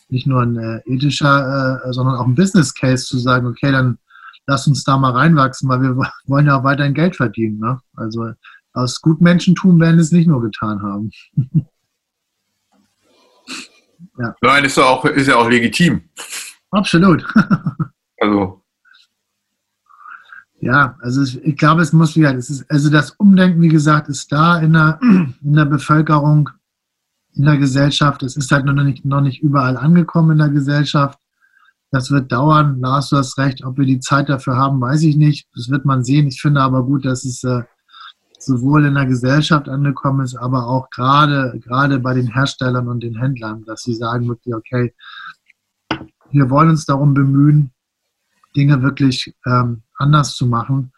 nicht 0.08 0.26
nur 0.26 0.42
ein 0.42 0.56
äh, 0.56 0.80
ethischer, 0.86 1.82
äh, 1.84 1.92
sondern 1.92 2.16
auch 2.16 2.26
ein 2.26 2.34
Business 2.34 2.72
Case 2.74 3.04
zu 3.04 3.18
sagen, 3.18 3.46
okay, 3.46 3.72
dann 3.72 3.98
lass 4.46 4.66
uns 4.66 4.84
da 4.84 4.96
mal 4.96 5.12
reinwachsen, 5.12 5.68
weil 5.68 5.82
wir 5.82 5.96
wollen 6.26 6.46
ja 6.46 6.58
auch 6.58 6.64
weiterhin 6.64 6.94
Geld 6.94 7.16
verdienen. 7.16 7.58
Ne? 7.58 7.80
Also 7.96 8.30
aus 8.72 9.00
Gutmenschentum 9.00 9.80
werden 9.80 9.98
es 9.98 10.12
nicht 10.12 10.28
nur 10.28 10.40
getan 10.40 10.82
haben. 10.82 11.10
Ja. 14.18 14.34
Nein, 14.40 14.64
ist 14.64 14.76
ja 14.76 14.84
auch, 14.84 15.04
ist 15.04 15.26
ja 15.26 15.36
auch 15.36 15.48
legitim. 15.48 16.02
Absolut. 16.70 17.26
also. 18.20 18.62
Ja, 20.58 20.96
also 21.00 21.22
ich 21.42 21.56
glaube, 21.56 21.82
es 21.82 21.92
muss 21.92 22.16
wieder, 22.16 22.34
es 22.34 22.48
ist, 22.48 22.70
also 22.70 22.90
das 22.90 23.10
Umdenken, 23.12 23.60
wie 23.60 23.68
gesagt, 23.68 24.08
ist 24.08 24.32
da 24.32 24.58
in 24.58 24.72
der, 24.72 24.98
in 25.02 25.52
der 25.52 25.66
Bevölkerung, 25.66 26.50
in 27.34 27.44
der 27.44 27.58
Gesellschaft. 27.58 28.22
Es 28.22 28.36
ist 28.36 28.50
halt 28.50 28.64
noch 28.64 28.72
nicht, 28.72 29.04
noch 29.04 29.20
nicht 29.20 29.42
überall 29.42 29.76
angekommen 29.76 30.32
in 30.32 30.38
der 30.38 30.48
Gesellschaft. 30.48 31.18
Das 31.90 32.10
wird 32.10 32.32
dauern. 32.32 32.80
Lars, 32.80 33.10
du 33.10 33.16
hast 33.16 33.38
recht. 33.38 33.64
Ob 33.64 33.78
wir 33.78 33.86
die 33.86 34.00
Zeit 34.00 34.28
dafür 34.28 34.56
haben, 34.56 34.80
weiß 34.80 35.02
ich 35.02 35.16
nicht. 35.16 35.46
Das 35.54 35.68
wird 35.68 35.84
man 35.84 36.02
sehen. 36.02 36.26
Ich 36.26 36.40
finde 36.40 36.62
aber 36.62 36.82
gut, 36.84 37.04
dass 37.04 37.24
es 37.24 37.44
äh, 37.44 37.62
sowohl 38.46 38.86
in 38.86 38.94
der 38.94 39.06
Gesellschaft 39.06 39.68
angekommen 39.68 40.24
ist, 40.24 40.36
aber 40.36 40.66
auch 40.66 40.88
gerade, 40.90 41.58
gerade 41.60 41.98
bei 41.98 42.14
den 42.14 42.28
Herstellern 42.28 42.88
und 42.88 43.02
den 43.02 43.16
Händlern, 43.16 43.64
dass 43.64 43.82
sie 43.82 43.94
sagen 43.94 44.28
wirklich, 44.28 44.54
okay, 44.54 44.94
wir 46.30 46.48
wollen 46.50 46.70
uns 46.70 46.86
darum 46.86 47.12
bemühen, 47.14 47.72
Dinge 48.56 48.82
wirklich 48.82 49.34
ähm, 49.46 49.82
anders 49.98 50.34
zu 50.34 50.46
machen. 50.46 50.92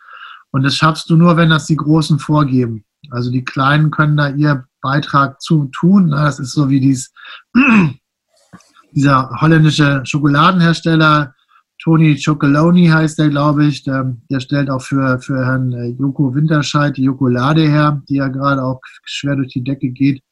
Und 0.50 0.62
das 0.62 0.76
schaffst 0.76 1.10
du 1.10 1.16
nur, 1.16 1.36
wenn 1.36 1.50
das 1.50 1.66
die 1.66 1.76
Großen 1.76 2.18
vorgeben. 2.18 2.84
Also 3.10 3.30
die 3.30 3.44
Kleinen 3.44 3.90
können 3.90 4.16
da 4.16 4.28
ihr 4.28 4.66
Beitrag 4.80 5.40
zu 5.40 5.66
tun. 5.66 6.10
Das 6.10 6.38
ist 6.38 6.52
so 6.52 6.68
wie 6.68 6.80
dies, 6.80 7.12
dieser 8.92 9.30
holländische 9.40 10.02
Schokoladenhersteller 10.04 11.34
Toni 11.80 12.20
Chocoloni 12.22 12.86
heißt 12.88 13.18
der, 13.18 13.28
glaube 13.28 13.66
ich. 13.66 13.84
Der, 13.84 14.16
der, 14.30 14.40
stellt 14.40 14.68
auch 14.68 14.82
für, 14.82 15.20
für 15.20 15.44
Herrn 15.46 15.72
äh, 15.72 15.86
Joko 15.88 16.34
Winterscheid 16.34 16.96
die 16.96 17.04
Jokolade 17.04 17.62
her, 17.62 18.02
die 18.08 18.16
ja 18.16 18.28
gerade 18.28 18.62
auch 18.62 18.80
schwer 19.04 19.36
durch 19.36 19.52
die 19.52 19.62
Decke 19.62 19.90
geht. 19.90 20.22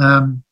Ähm, 0.00 0.42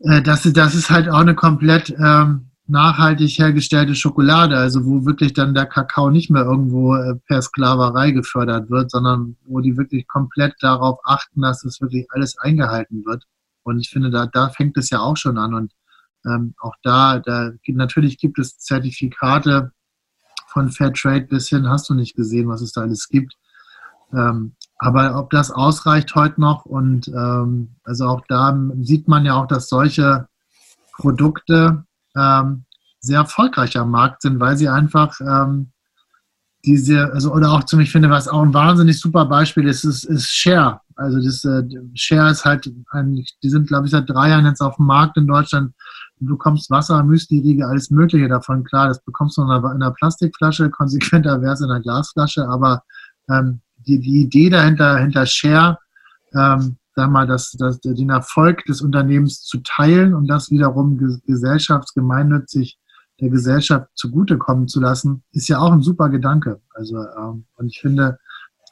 äh, 0.00 0.22
das, 0.22 0.42
das 0.52 0.74
ist 0.74 0.90
halt 0.90 1.08
auch 1.08 1.20
eine 1.20 1.34
komplett 1.34 1.90
ähm, 1.90 2.48
nachhaltig 2.68 3.38
hergestellte 3.38 3.94
Schokolade, 3.94 4.56
also 4.56 4.84
wo 4.84 5.04
wirklich 5.04 5.32
dann 5.32 5.54
der 5.54 5.66
Kakao 5.66 6.10
nicht 6.10 6.30
mehr 6.30 6.44
irgendwo 6.44 6.94
äh, 6.94 7.14
per 7.26 7.42
Sklaverei 7.42 8.10
gefördert 8.10 8.70
wird, 8.70 8.90
sondern 8.90 9.36
wo 9.46 9.60
die 9.60 9.76
wirklich 9.76 10.06
komplett 10.06 10.54
darauf 10.60 10.98
achten, 11.04 11.40
dass 11.42 11.64
es 11.64 11.80
wirklich 11.80 12.06
alles 12.10 12.38
eingehalten 12.38 13.04
wird. 13.04 13.24
Und 13.62 13.80
ich 13.80 13.90
finde, 13.90 14.10
da, 14.10 14.26
da 14.26 14.50
fängt 14.50 14.76
es 14.76 14.90
ja 14.90 15.00
auch 15.00 15.16
schon 15.16 15.38
an. 15.38 15.54
Und 15.54 15.72
ähm, 16.26 16.54
auch 16.60 16.74
da, 16.82 17.18
da 17.18 17.52
natürlich 17.66 18.18
gibt 18.18 18.38
es 18.38 18.58
Zertifikate 18.58 19.72
von 20.48 20.70
Fair 20.70 20.92
Trade 20.92 21.26
bis 21.26 21.48
hin, 21.48 21.68
hast 21.68 21.88
du 21.88 21.94
nicht 21.94 22.16
gesehen, 22.16 22.48
was 22.48 22.62
es 22.62 22.72
da 22.72 22.82
alles 22.82 23.08
gibt. 23.08 23.34
Ähm, 24.12 24.54
aber 24.78 25.18
ob 25.18 25.30
das 25.30 25.50
ausreicht 25.50 26.14
heute 26.14 26.40
noch 26.40 26.64
und 26.64 27.08
ähm, 27.08 27.76
also 27.84 28.06
auch 28.06 28.22
da 28.28 28.58
sieht 28.80 29.06
man 29.08 29.24
ja 29.24 29.34
auch, 29.34 29.46
dass 29.46 29.68
solche 29.68 30.28
Produkte 30.96 31.84
ähm, 32.16 32.64
sehr 33.00 33.18
erfolgreich 33.18 33.76
am 33.76 33.90
Markt 33.90 34.22
sind, 34.22 34.40
weil 34.40 34.56
sie 34.56 34.68
einfach 34.68 35.20
ähm, 35.20 35.72
diese, 36.64 37.12
also 37.12 37.32
oder 37.32 37.52
auch 37.52 37.64
zum, 37.64 37.80
ich 37.80 37.90
finde, 37.90 38.10
was 38.10 38.28
auch 38.28 38.42
ein 38.42 38.54
wahnsinnig 38.54 38.98
super 39.00 39.24
Beispiel 39.26 39.66
ist, 39.68 39.84
ist, 39.84 40.04
ist 40.04 40.28
Share. 40.28 40.80
Also 40.96 41.22
das 41.22 41.44
äh, 41.44 41.62
Share 41.94 42.30
ist 42.30 42.44
halt, 42.44 42.70
ein, 42.90 43.24
die 43.42 43.48
sind, 43.48 43.68
glaube 43.68 43.86
ich, 43.86 43.92
seit 43.92 44.10
drei 44.10 44.30
Jahren 44.30 44.46
jetzt 44.46 44.60
auf 44.60 44.76
dem 44.76 44.86
Markt 44.86 45.16
in 45.16 45.26
Deutschland. 45.26 45.72
Du 46.20 46.26
bekommst 46.26 46.70
Wasser, 46.70 47.02
Müsli-Riegel, 47.02 47.64
alles 47.64 47.90
Mögliche 47.90 48.28
davon. 48.28 48.64
Klar, 48.64 48.88
das 48.88 49.02
bekommst 49.02 49.36
du 49.36 49.42
in 49.42 49.50
einer, 49.50 49.64
in 49.72 49.82
einer 49.82 49.92
Plastikflasche, 49.92 50.70
konsequenter 50.78 51.40
wäre 51.40 51.52
es 51.52 51.60
in 51.60 51.70
einer 51.70 51.80
Glasflasche, 51.80 52.48
aber 52.48 52.82
ähm, 53.30 53.60
die, 53.76 53.98
die 54.00 54.22
Idee 54.22 54.50
dahinter, 54.50 54.98
hinter 54.98 55.26
Share, 55.26 55.78
ähm, 56.34 56.76
sag 56.94 57.10
mal, 57.10 57.26
das, 57.26 57.52
das, 57.52 57.80
den 57.80 58.10
Erfolg 58.10 58.64
des 58.64 58.82
Unternehmens 58.82 59.42
zu 59.42 59.58
teilen 59.58 60.14
und 60.14 60.26
das 60.26 60.50
wiederum 60.50 60.98
gesellschaftsgemeinnützig 61.26 62.78
der 63.20 63.30
Gesellschaft 63.30 63.88
zugutekommen 63.94 64.68
zu 64.68 64.80
lassen, 64.80 65.22
ist 65.32 65.48
ja 65.48 65.58
auch 65.58 65.72
ein 65.72 65.82
super 65.82 66.08
Gedanke. 66.08 66.60
Also, 66.74 66.96
ähm, 66.96 67.46
und 67.56 67.66
ich 67.68 67.80
finde, 67.80 68.18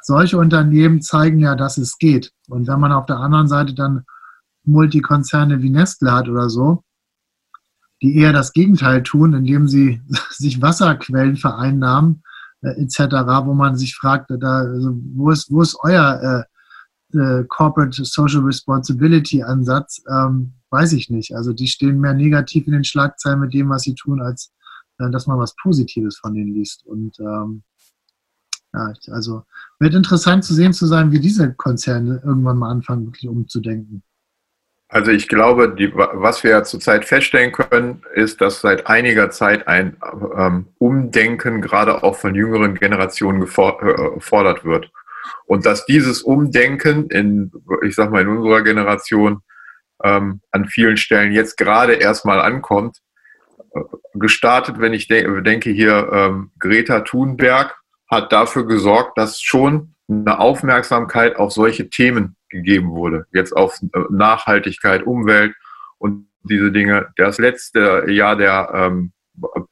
solche 0.03 0.39
Unternehmen 0.39 1.03
zeigen 1.03 1.41
ja, 1.41 1.57
dass 1.57 1.79
es 1.79 1.99
geht. 1.99 2.33
Und 2.49 2.69
wenn 2.69 2.79
man 2.79 2.93
auf 2.93 3.07
der 3.07 3.19
anderen 3.19 3.49
Seite 3.49 3.75
dann 3.75 4.05
Multikonzerne 4.65 5.63
wie 5.63 5.71
Nestle 5.71 6.13
hat 6.13 6.29
oder 6.29 6.49
so, 6.49 6.85
die 8.07 8.16
eher 8.16 8.33
das 8.33 8.53
Gegenteil 8.53 9.03
tun, 9.03 9.35
indem 9.35 9.66
sie 9.66 10.01
sich 10.31 10.62
Wasserquellen 10.62 11.37
vereinnahmen, 11.37 12.23
äh, 12.62 12.81
etc., 12.83 12.99
wo 13.45 13.55
man 13.55 13.77
sich 13.77 13.97
fragt, 13.97 14.31
da, 14.31 14.59
also, 14.59 14.97
wo, 15.14 15.31
ist, 15.31 15.51
wo 15.51 15.61
ist 15.61 15.77
euer 15.83 16.47
äh, 17.12 17.19
äh, 17.19 17.45
Corporate 17.49 18.05
Social 18.05 18.42
Responsibility 18.42 19.42
Ansatz? 19.42 20.03
Ähm, 20.09 20.53
weiß 20.71 20.92
ich 20.92 21.11
nicht. 21.11 21.35
Also 21.35 21.53
die 21.53 21.66
stehen 21.66 22.01
mehr 22.01 22.14
negativ 22.14 22.66
in 22.66 22.75
den 22.75 22.85
Schlagzeilen 22.85 23.40
mit 23.40 23.55
dem, 23.55 23.71
was 23.71 23.83
sie 23.83 23.95
tun, 23.95 24.21
als 24.21 24.53
äh, 24.99 25.11
dass 25.11 25.27
man 25.27 25.38
was 25.38 25.57
Positives 25.57 26.19
von 26.19 26.35
denen 26.35 26.55
liest. 26.55 26.87
Und 26.87 27.19
ähm, 27.19 27.62
ja, 28.73 28.92
also 29.09 29.42
wird 29.81 29.95
interessant 29.95 30.45
zu 30.45 30.55
sehen 30.55 30.73
zu 30.73 30.87
sein, 30.87 31.11
wie 31.11 31.21
diese 31.21 31.55
Konzerne 31.55 32.21
irgendwann 32.25 32.59
mal 32.59 32.71
anfangen, 32.71 33.07
wirklich 33.07 33.29
umzudenken. 33.29 34.03
Also 34.88 35.11
ich 35.11 35.27
glaube, 35.27 35.75
die, 35.75 35.92
was 35.94 36.44
wir 36.44 36.53
ja 36.53 36.62
zurzeit 36.62 37.05
feststellen 37.05 37.51
können, 37.53 38.03
ist, 38.14 38.40
dass 38.40 38.61
seit 38.61 38.87
einiger 38.87 39.31
Zeit 39.31 39.66
ein 39.66 39.96
ähm, 40.37 40.68
Umdenken 40.79 41.61
gerade 41.61 42.05
auch 42.05 42.16
von 42.16 42.35
jüngeren 42.37 42.77
Generationen 42.77 43.42
äh, 43.42 43.46
gefordert 44.14 44.64
wird. 44.64 44.90
Und 45.46 45.66
dass 45.66 45.87
dieses 45.87 46.22
Umdenken 46.22 47.09
in, 47.11 47.51
ich 47.85 47.96
sag 47.96 48.12
mal, 48.12 48.22
in 48.22 48.29
unserer 48.29 48.62
Generation 48.62 49.42
ähm, 50.05 50.40
an 50.53 50.66
vielen 50.66 50.96
Stellen 50.96 51.33
jetzt 51.33 51.57
gerade 51.57 51.94
erstmal 51.94 52.40
ankommt. 52.40 52.99
Äh, 53.75 53.81
gestartet, 54.14 54.79
wenn 54.79 54.94
ich 54.94 55.09
de 55.09 55.42
denke 55.42 55.70
hier, 55.70 56.09
ähm, 56.12 56.53
Greta 56.59 57.01
Thunberg 57.01 57.77
hat 58.09 58.33
dafür 58.33 58.66
gesorgt, 58.66 59.18
dass 59.18 59.40
schon 59.40 59.94
eine 60.09 60.38
Aufmerksamkeit 60.38 61.37
auf 61.37 61.53
solche 61.53 61.90
Themen 61.90 62.36
gegeben 62.49 62.91
wurde. 62.91 63.27
Jetzt 63.33 63.53
auf 63.53 63.81
äh, 63.81 64.01
Nachhaltigkeit, 64.11 65.03
Umwelt 65.05 65.55
und 65.99 66.29
diese 66.43 66.71
Dinge. 66.71 67.09
Das 67.17 67.39
letzte 67.39 68.05
Jahr 68.09 68.37
der 68.37 68.71
ähm, 68.75 69.13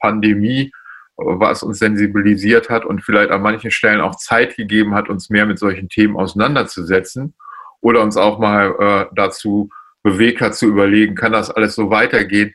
Pandemie, 0.01 0.73
was 1.17 1.63
uns 1.63 1.79
sensibilisiert 1.79 2.71
hat 2.71 2.85
und 2.85 3.05
vielleicht 3.05 3.31
an 3.31 3.43
manchen 3.43 3.71
Stellen 3.71 4.01
auch 4.01 4.17
Zeit 4.17 4.57
gegeben 4.57 4.95
hat, 4.95 5.09
uns 5.09 5.31
mehr 5.31 5.47
mit 5.47 5.59
solchen 5.59 5.89
Themen 5.89 6.17
auseinanderzusetzen 6.17 7.35
oder 7.81 8.03
uns 8.03 8.17
auch 8.17 8.39
mal 8.39 8.75
äh, 8.79 9.15
dazu 9.15 9.71
bewegt 10.03 10.41
hat 10.41 10.55
zu 10.55 10.67
überlegen, 10.67 11.15
kann 11.15 11.33
das 11.33 11.51
alles 11.51 11.75
so 11.75 11.91
weitergehen? 11.91 12.55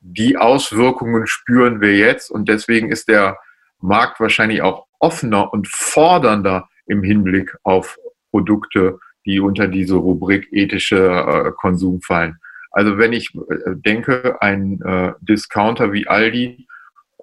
Die 0.00 0.36
Auswirkungen 0.38 1.26
spüren 1.26 1.80
wir 1.80 1.96
jetzt 1.96 2.30
und 2.30 2.48
deswegen 2.48 2.90
ist 2.90 3.08
der 3.08 3.38
Markt 3.80 4.20
wahrscheinlich 4.20 4.62
auch 4.62 4.86
offener 4.98 5.52
und 5.52 5.68
fordernder 5.68 6.68
im 6.86 7.02
Hinblick 7.02 7.54
auf 7.62 7.98
Produkte, 8.30 8.98
die 9.26 9.40
unter 9.40 9.68
diese 9.68 9.96
Rubrik 9.96 10.48
ethische 10.52 10.98
äh, 10.98 11.52
Konsum 11.52 12.00
fallen. 12.00 12.36
Also 12.70 12.98
wenn 12.98 13.12
ich 13.12 13.34
äh, 13.34 13.74
denke, 13.76 14.40
ein 14.40 14.80
äh, 14.82 15.12
Discounter 15.20 15.92
wie 15.92 16.06
Aldi 16.06 16.66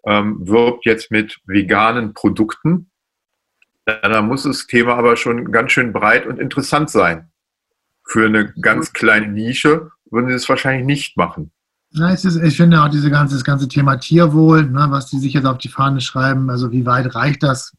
ähm, 0.06 0.48
wirbt 0.48 0.86
jetzt 0.86 1.12
mit 1.12 1.40
veganen 1.46 2.14
Produkten, 2.14 2.92
dann 3.86 4.28
muss 4.28 4.44
das 4.44 4.68
Thema 4.68 4.96
aber 4.96 5.16
schon 5.16 5.52
ganz 5.52 5.72
schön 5.72 5.94
breit 5.94 6.26
und 6.26 6.40
interessant 6.40 6.90
sein 6.90 7.32
für 8.08 8.26
eine 8.26 8.54
ganz 8.54 8.94
kleine 8.94 9.28
Nische 9.28 9.92
würden 10.10 10.30
sie 10.30 10.36
es 10.36 10.48
wahrscheinlich 10.48 10.86
nicht 10.86 11.18
machen. 11.18 11.52
Ja, 11.92 12.10
ist, 12.10 12.26
ich 12.26 12.58
finde 12.58 12.82
auch 12.82 12.90
diese 12.90 13.10
ganze, 13.10 13.36
das 13.36 13.44
ganze 13.44 13.68
Thema 13.68 13.98
Tierwohl, 13.98 14.70
ne, 14.70 14.88
was 14.90 15.08
die 15.08 15.20
sich 15.20 15.34
jetzt 15.34 15.46
auf 15.46 15.58
die 15.58 15.70
Fahne 15.70 16.02
schreiben, 16.02 16.50
also 16.50 16.72
wie 16.72 16.86
weit 16.86 17.14
reicht 17.16 17.44
das, 17.44 17.74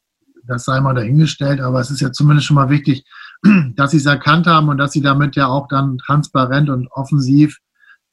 das 0.45 0.65
sei 0.65 0.81
mal 0.81 0.95
dahingestellt, 0.95 1.61
aber 1.61 1.81
es 1.81 1.91
ist 1.91 2.01
ja 2.01 2.13
zumindest 2.13 2.47
schon 2.47 2.57
mal 2.57 2.71
wichtig, 2.71 3.05
dass 3.77 3.93
sie 3.93 3.99
es 3.99 4.07
erkannt 4.07 4.47
haben 4.47 4.69
und 4.69 4.79
dass 4.79 4.93
sie 4.93 5.03
damit 5.03 5.37
ja 5.37 5.47
auch 5.47 5.69
dann 5.69 5.99
transparent 5.99 6.71
und 6.71 6.89
offensiv 6.93 7.59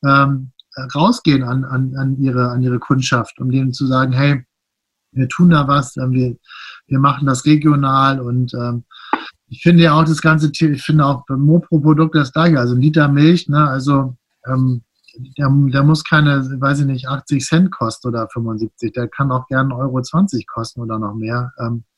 ähm, 0.04 0.52
rausgehen 0.94 1.44
an, 1.44 1.64
an, 1.64 1.96
an, 1.96 2.18
ihre, 2.18 2.50
an 2.50 2.62
ihre 2.62 2.80
Kundschaft, 2.80 3.40
um 3.40 3.50
denen 3.50 3.74
zu 3.74 3.88
sagen, 3.88 4.12
hey, 4.12 4.46
wir 5.12 5.30
tun 5.30 5.50
da 5.50 5.68
was, 5.68 5.96
ähm, 5.98 6.12
wir, 6.12 6.36
wir 6.88 7.00
machen 7.00 7.26
das 7.26 7.46
regional 7.46 8.20
und 8.20 8.54
ähm, 8.54 8.84
ich 9.48 9.62
finde 9.62 9.84
ja 9.84 9.94
auch 9.94 10.04
das 10.04 10.22
ganze, 10.22 10.52
ich 10.52 10.84
finde 10.84 11.06
auch 11.06 11.24
beim 11.28 11.42
Mopro-Produkt 11.42 12.16
das 12.16 12.34
gleiche, 12.34 12.60
also 12.60 12.76
ein 12.76 12.82
Liter 12.82 13.08
Milch, 13.08 13.48
ne, 13.48 13.70
also 13.70 14.18
ähm, 14.48 14.84
der, 15.38 15.50
der, 15.50 15.84
muss 15.84 16.04
keine, 16.04 16.44
weiß 16.60 16.80
ich 16.80 16.86
nicht, 16.86 17.08
80 17.08 17.46
Cent 17.46 17.72
kosten 17.72 18.10
oder 18.10 18.28
75, 18.28 18.92
der 18.92 19.08
kann 19.08 19.32
auch 19.32 19.48
gerne 19.48 19.74
1,20 19.74 19.76
Euro 19.78 20.44
kosten 20.48 20.82
oder 20.82 21.00
noch 21.00 21.14
mehr. 21.14 21.54
Ähm, 21.60 21.84
äh, 21.86 21.95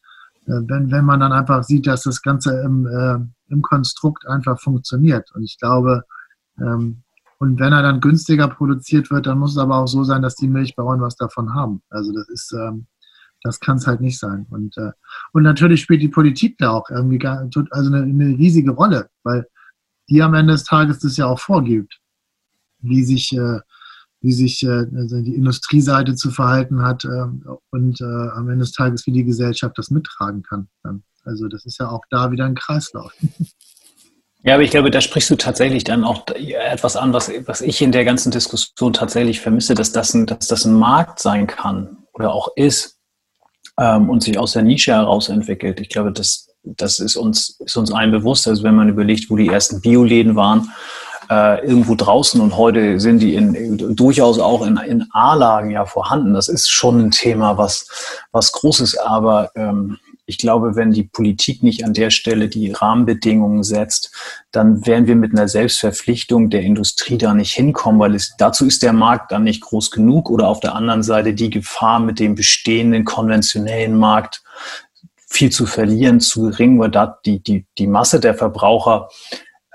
wenn, 0.47 0.91
wenn 0.91 1.05
man 1.05 1.19
dann 1.19 1.33
einfach 1.33 1.63
sieht, 1.63 1.88
dass 1.88 2.03
das 2.03 2.21
Ganze 2.21 2.62
im, 2.62 2.88
äh, 2.88 3.17
im 3.51 3.62
Konstrukt 3.62 4.25
einfach 4.27 4.60
funktioniert. 4.60 5.29
Und 5.33 5.43
ich 5.43 5.57
glaube, 5.60 6.03
ähm, 6.60 7.03
und 7.39 7.60
wenn 7.60 7.73
er 7.73 7.83
dann 7.83 8.01
günstiger 8.01 8.47
produziert 8.47 9.12
wird, 9.12 9.27
dann 9.27 9.39
muss 9.39 9.51
es 9.51 9.57
aber 9.57 9.77
auch 9.77 9.88
so 9.88 10.03
sein, 10.03 10.21
dass 10.21 10.36
die 10.36 10.47
Milchbauern 10.47 11.01
was 11.01 11.15
davon 11.15 11.53
haben. 11.53 11.83
Also 11.89 12.12
das 12.12 12.27
ist, 12.29 12.51
ähm, 12.53 12.88
das 13.43 13.60
kann 13.60 13.77
es 13.77 13.86
halt 13.86 14.01
nicht 14.01 14.19
sein. 14.19 14.47
Und, 14.49 14.75
äh, 14.77 14.91
und 15.33 15.43
natürlich 15.43 15.81
spielt 15.81 16.01
die 16.01 16.07
Politik 16.07 16.57
da 16.57 16.71
auch 16.71 16.89
irgendwie 16.89 17.19
gar, 17.19 17.47
also 17.71 17.93
eine, 17.93 18.03
eine, 18.03 18.38
riesige 18.38 18.71
Rolle, 18.71 19.10
weil 19.23 19.47
die 20.10 20.23
am 20.23 20.33
Ende 20.33 20.53
des 20.53 20.63
Tages 20.63 20.99
das 20.99 21.17
ja 21.17 21.27
auch 21.27 21.39
vorgibt, 21.39 21.99
wie 22.79 23.03
sich, 23.03 23.33
äh, 23.33 23.60
wie 24.21 24.34
sich 24.34 24.63
äh, 24.63 24.86
also 24.95 25.21
die 25.21 25.36
Industrieseite 25.36 26.15
zu 26.15 26.32
verhalten 26.32 26.82
hat 26.82 27.06
äh, 27.06 27.25
und 27.71 28.01
äh, 28.01 28.03
am 28.03 28.49
Ende 28.49 28.65
des 28.65 28.73
Tages, 28.73 29.06
wie 29.06 29.12
die 29.12 29.23
Gesellschaft 29.23 29.77
das 29.77 29.89
mittragen 29.89 30.43
kann. 30.43 30.67
Also 31.23 31.47
das 31.47 31.65
ist 31.65 31.80
ja 31.80 31.89
auch 31.89 32.01
da 32.10 32.32
wieder 32.32 32.45
ein 32.45 32.56
Kreislauf. 32.56 33.13
Ja, 34.43 34.53
aber 34.53 34.63
ich 34.63 34.71
glaube, 34.71 34.91
da 34.91 35.01
sprichst 35.01 35.30
du 35.30 35.36
tatsächlich 35.36 35.84
dann 35.84 36.06
auch 36.06 36.25
etwas 36.27 36.95
an, 36.95 37.12
was, 37.12 37.30
was 37.47 37.60
ich 37.60 37.82
in 37.82 37.91
der 37.91 38.06
ganzen 38.06 38.32
Diskussion 38.32 38.93
tatsächlich 38.93 39.41
vermisse, 39.41 39.73
dass 39.73 39.91
das, 39.91 40.13
ein, 40.13 40.25
dass 40.25 40.47
das 40.47 40.63
ein 40.63 40.75
Markt 40.75 41.19
sein 41.19 41.47
kann 41.47 41.97
oder 42.13 42.32
auch 42.32 42.49
ist, 42.56 42.97
ähm, 43.80 44.10
und 44.10 44.23
sich 44.23 44.38
aus 44.38 44.53
der 44.53 44.63
Nische 44.63 44.91
heraus 44.93 45.30
entwickelt. 45.30 45.80
Ich 45.80 45.89
glaube, 45.89 46.12
das, 46.12 46.49
das 46.63 46.99
ist 46.99 47.15
uns, 47.15 47.60
ist 47.60 47.77
uns 47.77 47.91
allen 47.91 48.12
bewusst. 48.12 48.47
Also 48.47 48.63
wenn 48.63 48.75
man 48.75 48.89
überlegt, 48.89 49.30
wo 49.30 49.36
die 49.36 49.47
ersten 49.47 49.82
Bioläden 49.82 50.36
waren, 50.36 50.71
äh, 51.29 51.65
irgendwo 51.65 51.95
draußen 51.95 52.39
und 52.39 52.57
heute 52.57 52.99
sind 52.99 53.19
die 53.19 53.35
in, 53.35 53.95
durchaus 53.95 54.39
auch 54.39 54.65
in, 54.65 54.77
in 54.77 55.07
A-Lagen 55.11 55.71
ja 55.71 55.85
vorhanden. 55.85 56.33
Das 56.33 56.47
ist 56.47 56.69
schon 56.69 56.99
ein 56.99 57.11
Thema, 57.11 57.57
was, 57.57 57.87
was 58.31 58.51
groß 58.51 58.81
ist, 58.81 58.97
aber 58.97 59.51
ähm, 59.55 59.97
ich 60.29 60.37
glaube, 60.37 60.75
wenn 60.75 60.91
die 60.91 61.05
Politik 61.05 61.63
nicht 61.63 61.85
an 61.85 61.93
der 61.93 62.09
Stelle 62.09 62.49
die 62.49 62.71
Rahmenbedingungen 62.71 63.63
setzt, 63.63 64.11
dann 64.51 64.85
werden 64.85 65.07
wir 65.07 65.15
mit 65.15 65.31
einer 65.31 65.47
Selbstverpflichtung 65.47 66.49
der 66.49 66.63
Industrie 66.63 67.17
da 67.17 67.33
nicht 67.33 67.53
hinkommen, 67.53 67.99
weil 67.99 68.13
es, 68.13 68.35
dazu 68.37 68.65
ist 68.65 68.83
der 68.83 68.91
Markt 68.91 69.31
dann 69.31 69.45
nicht 69.45 69.61
groß 69.61 69.89
genug 69.89 70.29
oder 70.29 70.49
auf 70.49 70.59
der 70.59 70.75
anderen 70.75 71.01
Seite 71.01 71.33
die 71.33 71.49
Gefahr 71.49 72.01
mit 72.01 72.19
dem 72.19 72.35
bestehenden 72.35 73.05
konventionellen 73.05 73.95
Markt 73.95 74.43
viel 75.29 75.49
zu 75.49 75.65
verlieren, 75.65 76.19
zu 76.19 76.43
gering, 76.43 76.77
weil 76.77 76.91
da 76.91 77.19
die, 77.25 77.41
die, 77.41 77.65
die 77.77 77.87
Masse 77.87 78.19
der 78.19 78.33
Verbraucher 78.33 79.09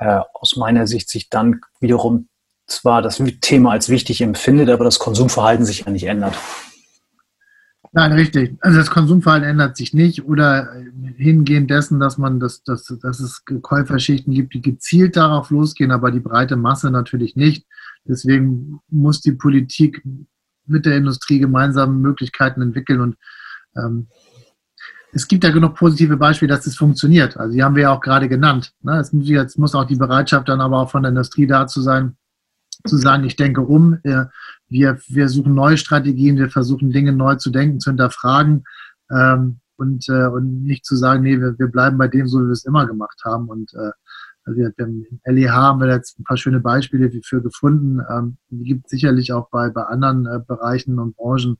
äh, 0.02 0.20
aus 0.34 0.56
meiner 0.56 0.86
Sicht 0.86 1.08
sich 1.08 1.28
dann 1.28 1.60
wiederum 1.80 2.28
zwar 2.66 3.02
das 3.02 3.22
Thema 3.40 3.72
als 3.72 3.88
wichtig 3.88 4.20
empfindet, 4.20 4.68
aber 4.68 4.84
das 4.84 4.98
Konsumverhalten 4.98 5.64
sich 5.64 5.80
ja 5.80 5.90
nicht 5.90 6.04
ändert. 6.04 6.34
Nein, 7.92 8.12
richtig. 8.12 8.56
Also 8.60 8.78
das 8.78 8.90
Konsumverhalten 8.90 9.48
ändert 9.48 9.76
sich 9.76 9.92
nicht 9.92 10.24
oder 10.24 10.72
hingehend 11.16 11.70
dessen, 11.70 12.00
dass 12.00 12.16
man 12.18 12.40
das, 12.40 12.64
dass, 12.64 12.86
dass 13.02 13.20
es 13.20 13.44
Käuferschichten 13.44 14.32
gibt, 14.32 14.54
die 14.54 14.62
gezielt 14.62 15.16
darauf 15.16 15.50
losgehen, 15.50 15.90
aber 15.90 16.10
die 16.10 16.20
breite 16.20 16.56
Masse 16.56 16.90
natürlich 16.90 17.36
nicht. 17.36 17.66
Deswegen 18.04 18.80
muss 18.88 19.20
die 19.20 19.32
Politik 19.32 20.02
mit 20.66 20.86
der 20.86 20.96
Industrie 20.96 21.38
gemeinsam 21.38 22.00
Möglichkeiten 22.00 22.62
entwickeln 22.62 23.00
und 23.00 23.16
ähm, 23.76 24.08
es 25.14 25.28
gibt 25.28 25.44
ja 25.44 25.50
genug 25.50 25.74
positive 25.76 26.16
Beispiele, 26.16 26.54
dass 26.54 26.66
es 26.66 26.76
funktioniert. 26.76 27.36
Also 27.36 27.54
die 27.54 27.62
haben 27.62 27.76
wir 27.76 27.82
ja 27.82 27.92
auch 27.92 28.00
gerade 28.00 28.28
genannt. 28.28 28.72
Ne? 28.80 28.98
Es 28.98 29.12
muss, 29.12 29.28
jetzt 29.28 29.58
muss 29.58 29.74
auch 29.74 29.84
die 29.84 29.96
Bereitschaft 29.96 30.48
dann 30.48 30.60
aber 30.60 30.78
auch 30.78 30.90
von 30.90 31.02
der 31.02 31.10
Industrie 31.10 31.46
da 31.46 31.66
zu 31.66 31.82
sein, 31.82 32.16
zu 32.86 32.96
sagen, 32.96 33.24
ich 33.24 33.36
denke 33.36 33.60
um, 33.60 33.98
wir, 34.02 34.98
wir 35.08 35.28
suchen 35.28 35.54
neue 35.54 35.76
Strategien, 35.76 36.38
wir 36.38 36.50
versuchen 36.50 36.90
Dinge 36.90 37.12
neu 37.12 37.36
zu 37.36 37.50
denken, 37.50 37.78
zu 37.78 37.90
hinterfragen 37.90 38.64
ähm, 39.10 39.60
und, 39.76 40.08
äh, 40.08 40.26
und 40.26 40.64
nicht 40.64 40.86
zu 40.86 40.96
sagen, 40.96 41.22
nee, 41.22 41.38
wir, 41.38 41.58
wir 41.58 41.68
bleiben 41.68 41.98
bei 41.98 42.08
dem, 42.08 42.26
so 42.26 42.40
wie 42.40 42.46
wir 42.46 42.52
es 42.52 42.64
immer 42.64 42.86
gemacht 42.86 43.20
haben. 43.24 43.48
Und 43.48 43.72
äh, 43.74 43.90
also 44.44 44.60
im 44.78 45.06
LEH 45.24 45.52
haben 45.52 45.80
wir 45.80 45.88
jetzt 45.88 46.18
ein 46.18 46.24
paar 46.24 46.36
schöne 46.36 46.60
Beispiele 46.60 47.12
für 47.22 47.42
gefunden. 47.42 48.00
Ähm, 48.10 48.38
die 48.48 48.64
gibt 48.64 48.86
es 48.86 48.90
sicherlich 48.90 49.32
auch 49.32 49.50
bei, 49.50 49.68
bei 49.68 49.82
anderen 49.82 50.26
äh, 50.26 50.40
Bereichen 50.44 50.98
und 50.98 51.16
Branchen. 51.16 51.58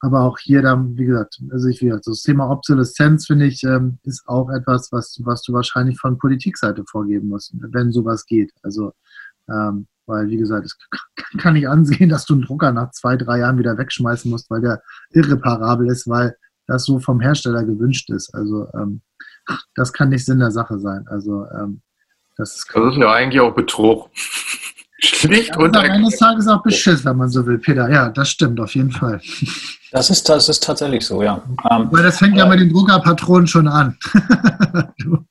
Aber 0.00 0.22
auch 0.22 0.38
hier 0.38 0.62
dann, 0.62 0.96
wie 0.96 1.06
gesagt, 1.06 1.40
also 1.50 1.68
ich, 1.68 1.80
wie 1.80 1.86
gesagt, 1.86 2.06
das 2.06 2.22
Thema 2.22 2.50
Obsoleszenz, 2.50 3.26
finde 3.26 3.46
ich, 3.46 3.62
ähm, 3.64 3.98
ist 4.02 4.28
auch 4.28 4.50
etwas, 4.50 4.92
was, 4.92 5.18
was 5.24 5.42
du 5.42 5.52
wahrscheinlich 5.54 5.98
von 5.98 6.18
Politikseite 6.18 6.84
vorgeben 6.86 7.28
musst, 7.28 7.54
wenn 7.54 7.92
sowas 7.92 8.26
geht. 8.26 8.52
Also, 8.62 8.92
ähm, 9.48 9.86
weil, 10.06 10.28
wie 10.28 10.36
gesagt, 10.36 10.66
es 10.66 10.76
kann 11.38 11.54
nicht 11.54 11.68
ansehen, 11.68 12.08
dass 12.10 12.26
du 12.26 12.34
einen 12.34 12.42
Drucker 12.42 12.72
nach 12.72 12.90
zwei, 12.90 13.16
drei 13.16 13.38
Jahren 13.38 13.58
wieder 13.58 13.78
wegschmeißen 13.78 14.30
musst, 14.30 14.50
weil 14.50 14.60
der 14.60 14.82
irreparabel 15.10 15.88
ist, 15.88 16.06
weil 16.06 16.36
das 16.66 16.84
so 16.84 16.98
vom 16.98 17.20
Hersteller 17.20 17.64
gewünscht 17.64 18.10
ist. 18.10 18.34
Also, 18.34 18.68
ähm, 18.74 19.00
das 19.74 19.92
kann 19.92 20.10
nicht 20.10 20.24
Sinn 20.24 20.40
der 20.40 20.50
Sache 20.50 20.78
sein. 20.78 21.06
Also, 21.08 21.46
ähm, 21.50 21.80
das 22.36 22.56
ist, 22.56 22.70
das 22.74 22.92
ist 22.92 22.98
ja 22.98 23.12
eigentlich 23.12 23.40
auch 23.40 23.54
Betrug. 23.54 24.10
Schlicht 24.98 25.50
ja, 25.50 25.58
und. 25.58 25.76
Eines 25.76 26.16
Tages 26.16 26.48
auch 26.48 26.62
Beschiss, 26.62 27.04
wenn 27.04 27.16
man 27.16 27.28
so 27.28 27.44
will, 27.46 27.58
Peter. 27.58 27.90
Ja, 27.90 28.08
das 28.08 28.30
stimmt 28.30 28.60
auf 28.60 28.74
jeden 28.74 28.92
Fall. 28.92 29.20
Das 29.92 30.10
ist, 30.10 30.28
das 30.28 30.48
ist 30.48 30.62
tatsächlich 30.62 31.06
so, 31.06 31.22
ja. 31.22 31.40
Ähm, 31.70 31.88
Weil 31.90 32.02
das 32.02 32.18
fängt 32.18 32.36
ja 32.36 32.44
mit 32.44 32.60
den 32.60 32.70
Druckerpatronen 32.70 33.46
schon 33.46 33.66
an. 33.68 33.96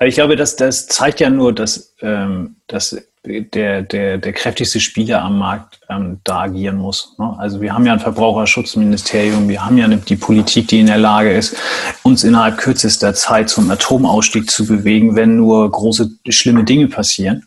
ich 0.00 0.14
glaube, 0.14 0.34
das, 0.34 0.56
das 0.56 0.88
zeigt 0.88 1.20
ja 1.20 1.30
nur, 1.30 1.52
dass, 1.52 1.94
ähm, 2.00 2.56
dass 2.66 2.96
der, 3.24 3.82
der, 3.82 4.18
der 4.18 4.32
kräftigste 4.32 4.80
Spieler 4.80 5.22
am 5.22 5.38
Markt 5.38 5.80
ähm, 5.88 6.20
da 6.24 6.40
agieren 6.40 6.78
muss. 6.78 7.14
Ne? 7.18 7.34
Also 7.38 7.60
wir 7.60 7.72
haben 7.72 7.86
ja 7.86 7.92
ein 7.92 8.00
Verbraucherschutzministerium, 8.00 9.48
wir 9.48 9.64
haben 9.64 9.78
ja 9.78 9.84
eine, 9.84 9.98
die 9.98 10.16
Politik, 10.16 10.68
die 10.68 10.80
in 10.80 10.86
der 10.86 10.98
Lage 10.98 11.32
ist, 11.32 11.56
uns 12.02 12.24
innerhalb 12.24 12.58
kürzester 12.58 13.14
Zeit 13.14 13.50
zum 13.50 13.70
Atomausstieg 13.70 14.50
zu 14.50 14.66
bewegen, 14.66 15.14
wenn 15.14 15.36
nur 15.36 15.70
große, 15.70 16.10
schlimme 16.30 16.64
Dinge 16.64 16.88
passieren. 16.88 17.46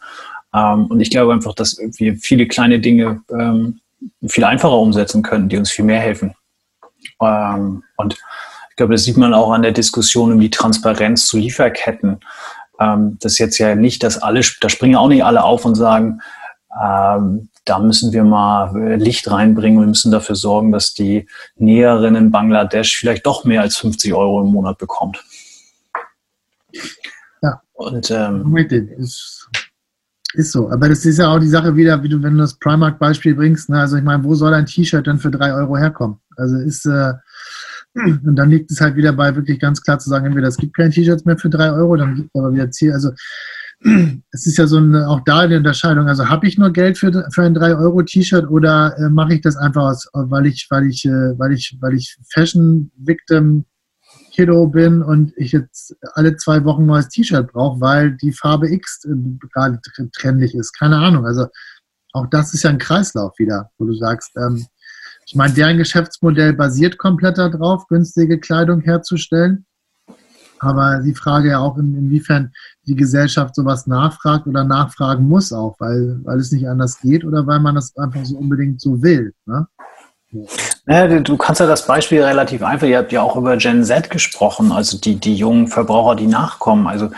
Ähm, 0.56 0.86
und 0.88 1.02
ich 1.02 1.10
glaube 1.10 1.34
einfach, 1.34 1.54
dass 1.54 1.78
wir 1.78 2.16
viele 2.18 2.48
kleine 2.48 2.80
Dinge 2.80 3.22
ähm, 3.30 3.80
viel 4.28 4.44
einfacher 4.44 4.78
umsetzen 4.78 5.22
können, 5.22 5.50
die 5.50 5.58
uns 5.58 5.72
viel 5.72 5.86
mehr 5.86 6.00
helfen. 6.00 6.34
Ähm, 7.22 7.84
und 7.98 8.14
ich 8.14 8.76
glaube, 8.76 8.94
das 8.94 9.04
sieht 9.04 9.18
man 9.18 9.34
auch 9.34 9.52
an 9.52 9.62
der 9.62 9.72
Diskussion 9.72 10.32
um 10.32 10.40
die 10.40 10.50
Transparenz 10.50 11.28
zu 11.28 11.38
Lieferketten. 11.38 12.20
Ähm, 12.80 13.18
das 13.20 13.34
ist 13.34 13.40
jetzt 13.40 13.58
ja 13.58 13.76
nicht, 13.76 14.04
dass 14.04 14.18
alle, 14.18 14.42
da 14.62 14.70
springen 14.70 14.96
auch 14.96 15.08
nicht 15.08 15.24
alle 15.24 15.44
auf 15.44 15.66
und 15.66 15.76
sagen, 15.76 16.22
ähm, 16.82 17.50
da 17.66 17.80
müssen 17.80 18.14
wir 18.14 18.24
mal 18.24 18.96
Licht 18.98 19.30
reinbringen 19.32 19.80
und 19.80 19.90
müssen 19.90 20.12
dafür 20.12 20.36
sorgen, 20.36 20.72
dass 20.72 20.94
die 20.94 21.28
Näherin 21.56 22.16
in 22.16 22.30
Bangladesch 22.30 22.96
vielleicht 22.96 23.26
doch 23.26 23.44
mehr 23.44 23.62
als 23.62 23.78
50 23.78 24.14
Euro 24.14 24.42
im 24.42 24.52
Monat 24.52 24.78
bekommt. 24.78 25.24
Ja. 27.42 27.62
Und 27.74 28.12
ähm, 28.12 28.44
ist, 30.36 30.52
so. 30.52 30.70
Aber 30.70 30.90
das 30.90 31.06
ist 31.06 31.20
ja 31.20 31.30
auch 31.30 31.40
die 31.40 31.48
Sache 31.48 31.76
wieder, 31.76 32.02
wie 32.04 32.10
du, 32.10 32.22
wenn 32.22 32.34
du 32.34 32.40
das 32.40 32.60
Primark-Beispiel 32.60 33.36
bringst. 33.36 33.70
Ne? 33.70 33.80
Also 33.80 33.98
ich 33.98 34.04
meine, 34.04 34.24
wo 34.24 34.36
soll 34.36 34.54
ein 34.54 34.66
T-Shirt 34.66 35.08
denn 35.08 35.20
für 35.20 35.32
drei 35.32 35.54
Euro 35.54 35.78
herkommen? 35.78 36.18
Also 36.38 36.58
ist 36.58 36.86
äh, 36.86 37.14
und 37.96 38.36
dann 38.36 38.50
liegt 38.50 38.72
es 38.72 38.82
halt 38.82 38.96
wieder 38.96 39.14
bei, 39.14 39.36
wirklich 39.36 39.60
ganz 39.60 39.82
klar 39.82 40.00
zu 40.00 40.10
sagen, 40.10 40.26
entweder 40.26 40.50
es 40.50 40.58
gibt 40.58 40.76
keine 40.76 40.90
T-Shirts 40.90 41.24
mehr 41.24 41.38
für 41.38 41.50
drei 41.50 41.72
Euro, 41.72 41.96
dann 41.96 42.16
gibt 42.16 42.30
es 42.34 42.40
aber 42.40 42.54
wieder 42.54 42.70
Ziel. 42.70 42.92
Also 42.92 43.12
es 44.32 44.46
ist 44.46 44.58
ja 44.58 44.68
so 44.68 44.78
eine, 44.78 45.08
auch 45.08 45.22
da 45.26 45.40
eine 45.40 45.58
Unterscheidung. 45.58 46.08
Also 46.08 46.28
habe 46.28 46.46
ich 46.48 46.58
nur 46.58 46.72
Geld 46.72 46.98
für, 46.98 47.12
für 47.34 47.44
ein 47.44 47.56
3-Euro-T-Shirt 47.56 48.50
oder 48.50 48.96
äh, 48.98 49.10
mache 49.10 49.36
ich 49.36 49.42
das 49.42 49.56
einfach, 49.56 49.84
aus, 49.84 50.10
weil 50.14 50.46
ich, 50.48 50.68
weil 50.70 50.88
ich, 50.88 51.06
äh, 51.06 51.40
weil 51.40 51.54
ich, 51.54 51.78
weil 51.80 51.94
ich 51.94 52.18
Fashion 52.30 52.92
Victim 52.98 53.66
Kiddo 54.36 54.68
bin 54.68 55.02
und 55.02 55.32
ich 55.38 55.54
jetzt 55.54 55.96
alle 56.14 56.36
zwei 56.36 56.66
Wochen 56.66 56.84
ein 56.84 56.88
neues 56.88 57.08
T-Shirt 57.08 57.54
brauche, 57.54 57.80
weil 57.80 58.18
die 58.18 58.34
Farbe 58.34 58.70
X 58.70 59.06
äh, 59.06 59.16
gerade 59.54 59.80
trendig 60.12 60.54
ist. 60.54 60.78
Keine 60.78 60.98
Ahnung. 60.98 61.26
Also 61.26 61.48
auch 62.12 62.28
das 62.28 62.54
ist 62.54 62.64
ja 62.64 62.70
ein 62.70 62.78
Kreislauf 62.78 63.40
wieder, 63.40 63.72
wo 63.78 63.86
du 63.86 63.94
sagst, 63.94 64.32
ähm, 64.36 64.66
ich 65.26 65.36
meine, 65.36 65.54
deren 65.54 65.78
Geschäftsmodell 65.78 66.54
basiert 66.54 66.98
komplett 66.98 67.38
darauf, 67.38 67.88
günstige 67.88 68.40
Kleidung 68.40 68.82
herzustellen. 68.82 69.66
Aber 70.60 71.00
die 71.00 71.16
Frage 71.16 71.50
ja 71.50 71.60
auch, 71.60 71.78
inwiefern 71.78 72.52
die 72.88 72.96
Gesellschaft 72.96 73.56
sowas 73.56 73.88
nachfragt 73.88 74.48
oder 74.48 74.64
nachfragen 74.64 75.28
muss 75.28 75.52
auch, 75.54 75.76
weil, 75.80 76.20
weil 76.24 76.40
es 76.40 76.52
nicht 76.52 76.68
anders 76.68 77.00
geht 77.00 77.24
oder 77.24 77.48
weil 77.48 77.60
man 77.60 77.76
das 77.76 77.96
einfach 77.98 78.24
so 78.26 78.38
unbedingt 78.38 78.82
so 78.82 79.02
will. 79.02 79.34
Ne? 79.46 79.68
Naja, 80.86 81.20
du 81.20 81.38
kannst 81.38 81.62
ja 81.62 81.68
das 81.68 81.88
Beispiel 81.88 82.24
relativ 82.24 82.62
einfach, 82.64 82.88
ihr 82.88 82.98
habt 82.98 83.12
ja 83.12 83.22
auch 83.22 83.36
über 83.36 83.58
Gen 83.58 83.84
Z 83.84 84.10
gesprochen, 84.10 84.72
also 84.72 84.98
die, 84.98 85.16
die 85.16 85.36
jungen 85.36 85.68
Verbraucher, 85.68 86.16
die 86.16 86.28
nachkommen. 86.28 86.88
Also 86.88 87.10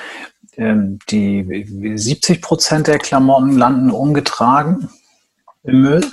ähm, 0.57 0.99
die 1.09 1.93
70 1.95 2.41
Prozent 2.41 2.87
der 2.87 2.97
Klamotten 2.97 3.57
landen 3.57 3.91
ungetragen 3.91 4.89
im 5.63 5.81
Müll. 5.81 6.05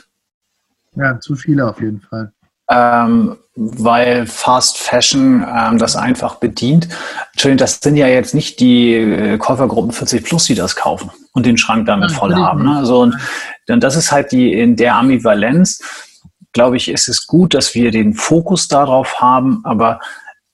Ja, 0.96 1.18
zu 1.20 1.34
viele 1.36 1.68
auf 1.68 1.80
jeden 1.80 2.00
Fall. 2.00 2.32
Ähm, 2.68 3.36
weil 3.56 4.26
Fast 4.26 4.78
Fashion 4.78 5.46
ähm, 5.46 5.78
das 5.78 5.96
einfach 5.96 6.36
bedient. 6.36 6.88
Entschuldigung, 7.32 7.58
das 7.58 7.80
sind 7.80 7.96
ja 7.96 8.08
jetzt 8.08 8.34
nicht 8.34 8.58
die 8.58 8.94
äh, 8.94 9.38
Käufergruppen 9.38 9.92
40 9.92 10.24
plus, 10.24 10.44
die 10.44 10.54
das 10.54 10.74
kaufen 10.74 11.10
und 11.32 11.46
den 11.46 11.58
Schrank 11.58 11.86
damit 11.86 12.10
voll 12.10 12.34
haben. 12.34 12.64
Ne? 12.64 12.84
So, 12.86 13.00
und, 13.00 13.16
und 13.68 13.80
das 13.82 13.96
ist 13.96 14.12
halt 14.12 14.32
die 14.32 14.52
in 14.52 14.76
der 14.76 14.96
Ambivalenz, 14.96 15.80
glaube 16.54 16.78
ich, 16.78 16.88
ist 16.88 17.08
es 17.08 17.26
gut, 17.26 17.52
dass 17.52 17.74
wir 17.74 17.90
den 17.90 18.14
Fokus 18.14 18.68
darauf 18.68 19.20
haben, 19.20 19.60
aber 19.64 20.00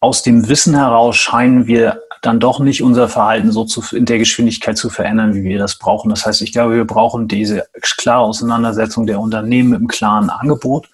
aus 0.00 0.22
dem 0.22 0.48
Wissen 0.48 0.74
heraus 0.74 1.16
scheinen 1.16 1.66
wir 1.66 2.00
dann 2.22 2.40
doch 2.40 2.58
nicht 2.58 2.82
unser 2.82 3.08
Verhalten 3.08 3.52
so 3.52 3.64
zu, 3.64 3.82
in 3.94 4.06
der 4.06 4.18
Geschwindigkeit 4.18 4.76
zu 4.76 4.90
verändern, 4.90 5.34
wie 5.34 5.42
wir 5.42 5.58
das 5.58 5.76
brauchen. 5.76 6.10
Das 6.10 6.26
heißt, 6.26 6.42
ich 6.42 6.52
glaube, 6.52 6.74
wir 6.74 6.86
brauchen 6.86 7.28
diese 7.28 7.66
klare 7.80 8.24
Auseinandersetzung 8.24 9.06
der 9.06 9.20
Unternehmen 9.20 9.70
mit 9.70 9.78
einem 9.78 9.88
klaren 9.88 10.28
Angebot. 10.28 10.88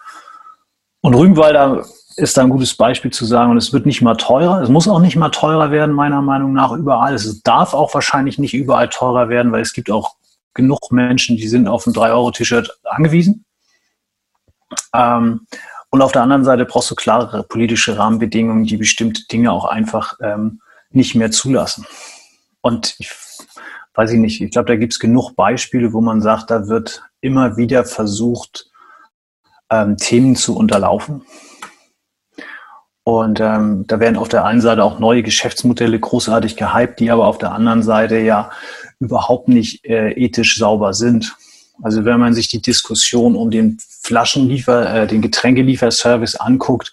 Und 1.01 1.15
Rügenwalder 1.15 1.85
ist 2.17 2.37
da 2.37 2.43
ein 2.43 2.51
gutes 2.51 2.75
Beispiel 2.75 3.11
zu 3.13 3.25
sagen, 3.25 3.51
und 3.51 3.57
es 3.57 3.73
wird 3.73 3.87
nicht 3.87 4.03
mal 4.03 4.17
teurer. 4.17 4.63
Es 4.63 4.69
muss 4.69 4.89
auch 4.89 5.01
nicht 5.01 5.17
mal 5.17 5.31
teurer 5.31 5.71
werden, 5.71 5.95
meiner 5.95 6.23
Meinung 6.23 6.53
nach, 6.53 6.73
überall. 6.73 7.15
Es 7.15 7.43
darf 7.43 7.75
auch 7.75 7.93
wahrscheinlich 7.95 8.39
nicht 8.39 8.55
überall 8.55 8.89
teurer 8.89 9.29
werden, 9.29 9.53
weil 9.53 9.63
es 9.63 9.73
gibt 9.73 9.91
auch 9.91 10.17
genug 10.55 10.91
Menschen, 10.91 11.37
die 11.37 11.49
sind 11.49 11.69
auf 11.69 11.87
ein 11.87 11.93
3-Euro-T-Shirt 11.93 12.79
angewiesen. 12.85 13.46
Ähm, 14.97 15.47
und 15.91 16.03
auf 16.03 16.13
der 16.13 16.23
anderen 16.23 16.45
Seite 16.45 16.65
brauchst 16.65 16.91
du 16.91 16.95
klarere 16.95 17.43
politische 17.43 17.97
Rahmenbedingungen, 17.97 18.65
die 18.65 18.77
bestimmte 18.77 19.27
Dinge 19.27 19.53
auch 19.53 19.65
einfach 19.65 20.15
ähm, 20.21 20.61
nicht 20.91 21.15
mehr 21.15 21.31
zulassen. 21.31 21.87
Und 22.61 22.97
ich 22.99 23.13
weiß 23.97 24.13
ich 24.13 24.19
nicht, 24.19 24.41
ich 24.41 24.51
glaube, 24.51 24.69
da 24.69 24.77
gibt 24.77 24.93
es 24.93 24.99
genug 24.99 25.35
Beispiele, 25.35 25.93
wo 25.93 26.01
man 26.01 26.21
sagt, 26.21 26.51
da 26.51 26.69
wird 26.69 27.03
immer 27.21 27.57
wieder 27.57 27.85
versucht, 27.85 28.71
ähm, 29.71 29.97
Themen 29.97 30.37
zu 30.37 30.57
unterlaufen. 30.57 31.25
Und 33.05 33.41
ähm, 33.41 33.87
da 33.87 34.01
werden 34.01 34.17
auf 34.17 34.29
der 34.29 34.45
einen 34.45 34.61
Seite 34.61 34.83
auch 34.83 34.99
neue 34.99 35.23
Geschäftsmodelle 35.23 35.99
großartig 35.99 36.57
gehypt, 36.57 37.01
die 37.01 37.11
aber 37.11 37.27
auf 37.27 37.39
der 37.39 37.53
anderen 37.53 37.83
Seite 37.83 38.19
ja 38.19 38.51
überhaupt 38.99 39.49
nicht 39.49 39.85
äh, 39.85 40.11
ethisch 40.13 40.59
sauber 40.59 40.93
sind. 40.93 41.37
Also 41.83 42.05
wenn 42.05 42.19
man 42.19 42.35
sich 42.35 42.49
die 42.49 42.63
Diskussion 42.63 43.37
um 43.37 43.51
den 43.51 43.79
Flaschenliefer, 44.07 45.03
äh, 45.03 45.07
den 45.07 45.21
Getränkelieferservice 45.21 46.37
anguckt 46.37 46.93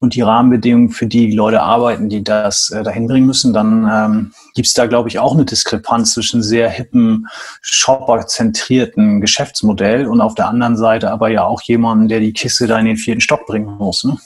und 0.00 0.14
die 0.14 0.22
Rahmenbedingungen, 0.22 0.90
für 0.90 1.06
die 1.06 1.28
die 1.28 1.36
Leute 1.36 1.62
arbeiten, 1.62 2.08
die 2.08 2.24
das 2.24 2.70
äh, 2.70 2.82
dahin 2.82 3.06
bringen 3.06 3.26
müssen, 3.26 3.52
dann 3.52 3.88
ähm, 3.90 4.32
gibt 4.54 4.66
es 4.66 4.72
da, 4.72 4.86
glaube 4.86 5.08
ich, 5.08 5.18
auch 5.18 5.34
eine 5.34 5.44
Diskrepanz 5.44 6.14
zwischen 6.14 6.42
sehr 6.42 6.70
hippen, 6.70 7.26
shopperzentrierten 7.60 9.20
Geschäftsmodell 9.20 10.06
und 10.06 10.20
auf 10.20 10.34
der 10.34 10.48
anderen 10.48 10.76
Seite 10.76 11.10
aber 11.10 11.28
ja 11.28 11.44
auch 11.44 11.62
jemanden, 11.62 12.08
der 12.08 12.20
die 12.20 12.32
Kiste 12.32 12.66
da 12.66 12.78
in 12.78 12.86
den 12.86 12.96
vierten 12.96 13.20
Stock 13.20 13.46
bringen 13.46 13.76
muss. 13.78 14.04
Ne? 14.04 14.16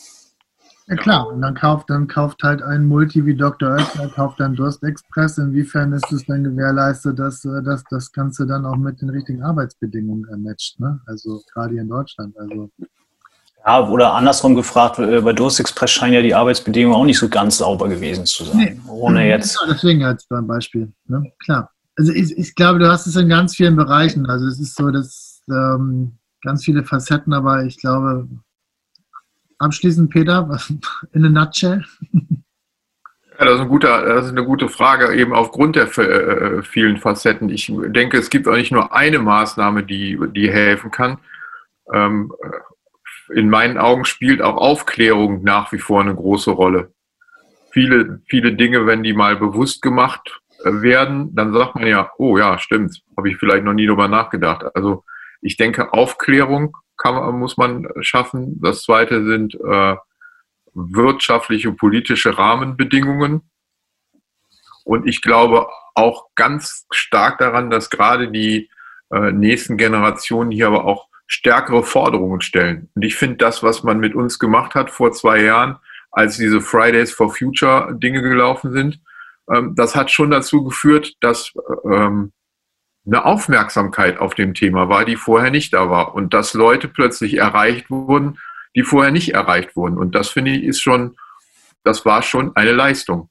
Ja 0.88 0.96
klar, 0.96 1.28
und 1.28 1.42
dann 1.42 1.54
kauft, 1.54 1.90
dann 1.90 2.08
kauft 2.08 2.42
halt 2.42 2.62
ein 2.62 2.86
Multi 2.86 3.26
wie 3.26 3.34
Dr. 3.34 3.72
Oetker, 3.72 4.08
kauft 4.14 4.40
dann 4.40 4.54
Durstexpress. 4.54 5.36
Inwiefern 5.36 5.92
ist 5.92 6.10
es 6.10 6.24
dann 6.24 6.44
gewährleistet, 6.44 7.18
dass, 7.18 7.44
äh, 7.44 7.62
dass 7.62 7.84
das 7.90 8.10
Ganze 8.10 8.46
dann 8.46 8.64
auch 8.64 8.76
mit 8.76 9.02
den 9.02 9.10
richtigen 9.10 9.42
Arbeitsbedingungen 9.42 10.42
matcht, 10.42 10.80
ne? 10.80 10.98
Also 11.06 11.42
gerade 11.52 11.72
hier 11.72 11.82
in 11.82 11.88
Deutschland. 11.88 12.34
Also 12.38 12.70
ja, 13.66 13.86
oder 13.86 14.14
andersrum 14.14 14.54
gefragt, 14.54 14.98
äh, 14.98 15.20
bei 15.20 15.34
Durstexpress 15.34 15.90
scheinen 15.90 16.14
ja 16.14 16.22
die 16.22 16.34
Arbeitsbedingungen 16.34 16.96
auch 16.96 17.04
nicht 17.04 17.18
so 17.18 17.28
ganz 17.28 17.58
sauber 17.58 17.88
gewesen 17.88 18.24
zu 18.24 18.44
sein. 18.44 18.56
Nee. 18.56 18.80
Ohne 18.88 19.28
jetzt. 19.28 19.58
Ja, 19.60 19.72
deswegen 19.72 20.04
als 20.04 20.26
beim 20.26 20.46
Beispiel, 20.46 20.90
ne? 21.06 21.30
Klar. 21.44 21.70
Also 21.96 22.12
ich, 22.12 22.34
ich 22.38 22.54
glaube, 22.54 22.78
du 22.78 22.88
hast 22.88 23.06
es 23.06 23.16
in 23.16 23.28
ganz 23.28 23.56
vielen 23.56 23.76
Bereichen. 23.76 24.24
Also 24.26 24.46
es 24.46 24.58
ist 24.58 24.74
so, 24.74 24.90
dass 24.90 25.42
ähm, 25.50 26.12
ganz 26.42 26.64
viele 26.64 26.84
Facetten, 26.84 27.34
aber 27.34 27.64
ich 27.64 27.76
glaube, 27.76 28.26
abschließend, 29.58 30.10
Peter, 30.10 30.58
in 31.12 31.24
a 31.24 31.28
nutshell? 31.28 31.84
Ja, 33.38 33.44
das 33.44 33.54
ist, 33.54 33.60
ein 33.60 33.68
guter, 33.68 34.04
das 34.04 34.26
ist 34.26 34.32
eine 34.32 34.44
gute 34.44 34.68
Frage, 34.68 35.14
eben 35.14 35.32
aufgrund 35.32 35.76
der 35.76 35.86
äh, 35.96 36.62
vielen 36.62 36.96
Facetten. 36.96 37.48
Ich 37.50 37.72
denke, 37.72 38.18
es 38.18 38.30
gibt 38.30 38.48
auch 38.48 38.56
nicht 38.56 38.72
nur 38.72 38.92
eine 38.92 39.20
Maßnahme, 39.20 39.84
die, 39.84 40.18
die 40.34 40.50
helfen 40.50 40.90
kann. 40.90 41.18
Ähm, 41.92 42.32
in 43.30 43.48
meinen 43.48 43.78
Augen 43.78 44.04
spielt 44.04 44.42
auch 44.42 44.56
Aufklärung 44.56 45.44
nach 45.44 45.70
wie 45.72 45.78
vor 45.78 46.00
eine 46.00 46.14
große 46.14 46.50
Rolle. 46.50 46.92
Viele, 47.70 48.22
viele 48.26 48.54
Dinge, 48.54 48.86
wenn 48.86 49.04
die 49.04 49.12
mal 49.12 49.36
bewusst 49.36 49.82
gemacht 49.82 50.40
äh, 50.64 50.82
werden, 50.82 51.34
dann 51.36 51.52
sagt 51.52 51.76
man 51.76 51.86
ja, 51.86 52.10
oh 52.18 52.38
ja, 52.38 52.58
stimmt, 52.58 53.02
habe 53.16 53.30
ich 53.30 53.36
vielleicht 53.36 53.64
noch 53.64 53.74
nie 53.74 53.86
darüber 53.86 54.08
nachgedacht. 54.08 54.64
Also 54.74 55.04
ich 55.40 55.56
denke, 55.56 55.92
Aufklärung 55.92 56.76
kann, 56.98 57.38
muss 57.38 57.56
man 57.56 57.88
schaffen. 58.00 58.60
Das 58.60 58.82
zweite 58.82 59.24
sind 59.24 59.54
äh, 59.54 59.96
wirtschaftliche, 60.74 61.72
politische 61.72 62.36
Rahmenbedingungen. 62.36 63.42
Und 64.84 65.06
ich 65.06 65.22
glaube 65.22 65.68
auch 65.94 66.26
ganz 66.34 66.86
stark 66.90 67.38
daran, 67.38 67.70
dass 67.70 67.90
gerade 67.90 68.30
die 68.30 68.70
äh, 69.10 69.32
nächsten 69.32 69.76
Generationen 69.76 70.50
hier 70.50 70.66
aber 70.66 70.84
auch 70.84 71.08
stärkere 71.26 71.82
Forderungen 71.82 72.40
stellen. 72.40 72.88
Und 72.94 73.04
ich 73.04 73.16
finde 73.16 73.36
das, 73.36 73.62
was 73.62 73.82
man 73.82 73.98
mit 73.98 74.14
uns 74.14 74.38
gemacht 74.38 74.74
hat 74.74 74.90
vor 74.90 75.12
zwei 75.12 75.42
Jahren, 75.42 75.76
als 76.10 76.36
diese 76.38 76.60
Fridays 76.60 77.12
for 77.12 77.34
Future 77.34 77.94
Dinge 77.94 78.22
gelaufen 78.22 78.72
sind, 78.72 79.00
ähm, 79.50 79.74
das 79.76 79.94
hat 79.94 80.10
schon 80.10 80.30
dazu 80.30 80.64
geführt, 80.64 81.14
dass 81.20 81.52
ähm, 81.84 82.32
eine 83.08 83.24
Aufmerksamkeit 83.24 84.18
auf 84.18 84.34
dem 84.34 84.54
Thema 84.54 84.88
war, 84.88 85.04
die 85.04 85.16
vorher 85.16 85.50
nicht 85.50 85.72
da 85.72 85.90
war. 85.90 86.14
Und 86.14 86.34
dass 86.34 86.54
Leute 86.54 86.88
plötzlich 86.88 87.38
erreicht 87.38 87.90
wurden, 87.90 88.38
die 88.76 88.82
vorher 88.82 89.10
nicht 89.10 89.34
erreicht 89.34 89.74
wurden. 89.76 89.96
Und 89.96 90.14
das 90.14 90.28
finde 90.28 90.52
ich 90.52 90.62
ist 90.62 90.80
schon, 90.80 91.16
das 91.84 92.04
war 92.04 92.22
schon 92.22 92.54
eine 92.54 92.72
Leistung. 92.72 93.30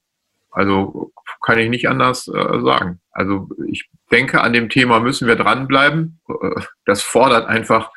Also 0.50 1.12
kann 1.44 1.58
ich 1.58 1.70
nicht 1.70 1.88
anders 1.88 2.26
äh, 2.26 2.60
sagen. 2.60 3.00
Also 3.12 3.48
ich 3.68 3.88
denke, 4.10 4.40
an 4.40 4.52
dem 4.52 4.68
Thema 4.68 4.98
müssen 4.98 5.28
wir 5.28 5.36
dranbleiben. 5.36 6.20
Äh, 6.28 6.62
das 6.84 7.02
fordert 7.02 7.46
einfach 7.46 7.90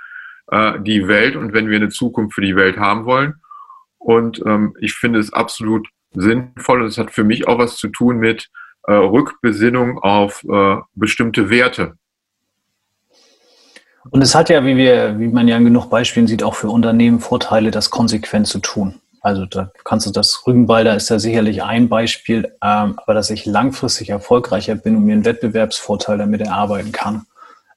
äh, 0.52 0.80
die 0.80 1.08
Welt 1.08 1.36
und 1.36 1.54
wenn 1.54 1.70
wir 1.70 1.78
eine 1.78 1.90
Zukunft 1.90 2.36
für 2.36 2.42
die 2.42 2.56
Welt 2.56 2.78
haben 2.78 3.06
wollen. 3.06 3.42
Und 3.98 4.42
ähm, 4.46 4.76
ich 4.80 4.94
finde 4.94 5.20
es 5.20 5.34
absolut 5.34 5.88
sinnvoll 6.14 6.82
und 6.82 6.88
es 6.88 6.98
hat 6.98 7.12
für 7.12 7.24
mich 7.24 7.48
auch 7.48 7.58
was 7.58 7.78
zu 7.78 7.88
tun 7.88 8.18
mit 8.18 8.50
äh, 8.84 8.94
Rückbesinnung 8.94 10.00
auf 10.00 10.44
äh, 10.44 10.78
bestimmte 10.94 11.50
Werte. 11.50 11.96
Und 14.10 14.22
es 14.22 14.34
hat 14.34 14.50
ja, 14.50 14.66
wie 14.66 14.76
wir, 14.76 15.20
wie 15.20 15.28
man 15.28 15.48
ja 15.48 15.58
in 15.58 15.66
genug 15.66 15.90
Beispielen 15.90 16.28
sieht, 16.28 16.44
auch 16.44 16.56
für 16.56 16.70
Unternehmen 16.70 17.20
Vorteile, 17.20 17.70
das 17.72 17.92
konsequent 17.92 18.48
zu 18.48 18.60
tun. 18.60 19.00
Also 19.22 19.46
da 19.46 19.72
kannst 19.84 20.08
du 20.08 20.12
das 20.12 20.44
Rügenwalder 20.48 20.96
ist 20.96 21.10
ja 21.10 21.20
sicherlich 21.20 21.62
ein 21.62 21.88
Beispiel, 21.88 22.56
ähm, 22.64 22.98
aber 22.98 23.14
dass 23.14 23.30
ich 23.30 23.46
langfristig 23.46 24.10
erfolgreicher 24.10 24.74
bin 24.74 24.96
und 24.96 25.04
mir 25.04 25.14
einen 25.14 25.26
Wettbewerbsvorteil 25.26 26.18
damit 26.18 26.42
erarbeiten 26.42 26.92
kann, 26.92 27.28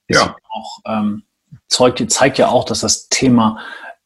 ist 0.06 0.22
ja. 0.22 0.36
auch 0.48 0.78
ähm, 0.86 1.24
zeigt, 1.68 2.10
zeigt 2.10 2.38
ja 2.38 2.48
auch, 2.48 2.64
dass 2.64 2.80
das 2.80 3.08
Thema 3.10 3.58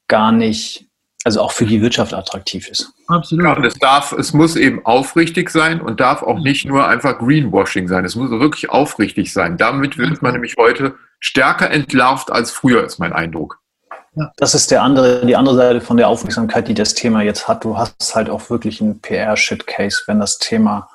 gar 0.08 0.32
nicht, 0.32 0.87
also 1.28 1.42
auch 1.42 1.52
für 1.52 1.66
die 1.66 1.82
Wirtschaft 1.82 2.14
attraktiv 2.14 2.68
ist. 2.68 2.90
Absolut. 3.06 3.44
Ja, 3.44 3.52
und 3.52 3.64
es 3.66 3.74
darf, 3.74 4.12
es 4.12 4.32
muss 4.32 4.56
eben 4.56 4.86
aufrichtig 4.86 5.50
sein 5.50 5.82
und 5.82 6.00
darf 6.00 6.22
auch 6.22 6.38
nicht 6.38 6.64
nur 6.64 6.88
einfach 6.88 7.18
Greenwashing 7.18 7.86
sein. 7.86 8.06
Es 8.06 8.16
muss 8.16 8.30
wirklich 8.30 8.70
aufrichtig 8.70 9.30
sein. 9.30 9.58
Damit 9.58 9.98
wird 9.98 10.22
man 10.22 10.32
nämlich 10.32 10.54
heute 10.56 10.94
stärker 11.20 11.70
entlarvt 11.70 12.32
als 12.32 12.50
früher, 12.50 12.82
ist 12.82 12.98
mein 12.98 13.12
Eindruck. 13.12 13.60
Ja. 14.14 14.32
Das 14.38 14.54
ist 14.54 14.70
der 14.70 14.82
andere, 14.82 15.26
die 15.26 15.36
andere 15.36 15.56
Seite 15.56 15.80
von 15.82 15.98
der 15.98 16.08
Aufmerksamkeit, 16.08 16.66
die 16.66 16.74
das 16.74 16.94
Thema 16.94 17.20
jetzt 17.20 17.46
hat. 17.46 17.62
Du 17.62 17.76
hast 17.76 18.14
halt 18.14 18.30
auch 18.30 18.48
wirklich 18.48 18.80
einen 18.80 19.02
PR-Shit-Case, 19.02 20.04
wenn 20.06 20.18
das 20.18 20.38
Thema 20.38 20.88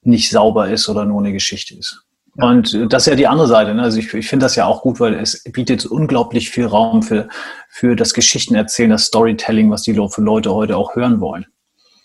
nicht 0.00 0.30
sauber 0.30 0.70
ist 0.70 0.88
oder 0.88 1.04
nur 1.04 1.20
eine 1.20 1.34
Geschichte 1.34 1.74
ist. 1.74 2.06
Und 2.36 2.92
das 2.92 3.02
ist 3.02 3.10
ja 3.10 3.16
die 3.16 3.28
andere 3.28 3.46
Seite. 3.46 3.74
Ne? 3.74 3.82
Also 3.82 3.98
ich, 3.98 4.12
ich 4.12 4.28
finde 4.28 4.44
das 4.44 4.56
ja 4.56 4.64
auch 4.64 4.82
gut, 4.82 4.98
weil 4.98 5.14
es 5.14 5.44
bietet 5.44 5.86
unglaublich 5.86 6.50
viel 6.50 6.66
Raum 6.66 7.02
für, 7.02 7.28
für 7.68 7.94
das 7.94 8.12
Geschichtenerzählen, 8.12 8.90
das 8.90 9.04
Storytelling, 9.04 9.70
was 9.70 9.82
die 9.82 9.92
Leute 9.92 10.52
heute 10.52 10.76
auch 10.76 10.96
hören 10.96 11.20
wollen. 11.20 11.46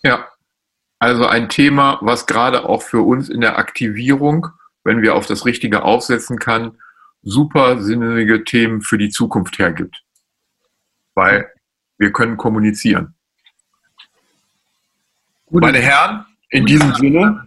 Ja, 0.04 0.28
also 1.00 1.26
ein 1.26 1.50
Thema, 1.50 1.98
was 2.02 2.28
gerade 2.28 2.68
auch 2.68 2.84
für 2.84 3.02
uns 3.02 3.30
in 3.30 3.42
der 3.42 3.58
Aktivierung, 3.58 4.48
wenn 4.84 5.02
wir 5.02 5.16
auf 5.16 5.26
das 5.26 5.46
Richtige 5.46 5.84
aufsetzen 5.84 6.38
kann, 6.38 6.78
super 7.24 7.82
sinnige 7.82 8.44
Themen 8.44 8.82
für 8.82 8.98
die 8.98 9.10
Zukunft 9.10 9.58
hergibt 9.58 10.04
weil 11.20 11.52
wir 11.98 12.14
können 12.14 12.38
kommunizieren. 12.38 13.14
Gute 15.48 15.66
Meine 15.66 15.80
Herren, 15.80 16.26
in 16.52 16.66
diesem 16.66 16.94
Sinne, 16.96 17.44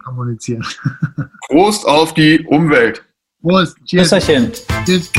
Prost 1.47 1.85
auf 1.87 2.13
die 2.13 2.43
Umwelt. 2.45 3.03
Prost. 3.41 3.77
Tschüss. 3.85 4.09
Tschüss. 4.85 5.11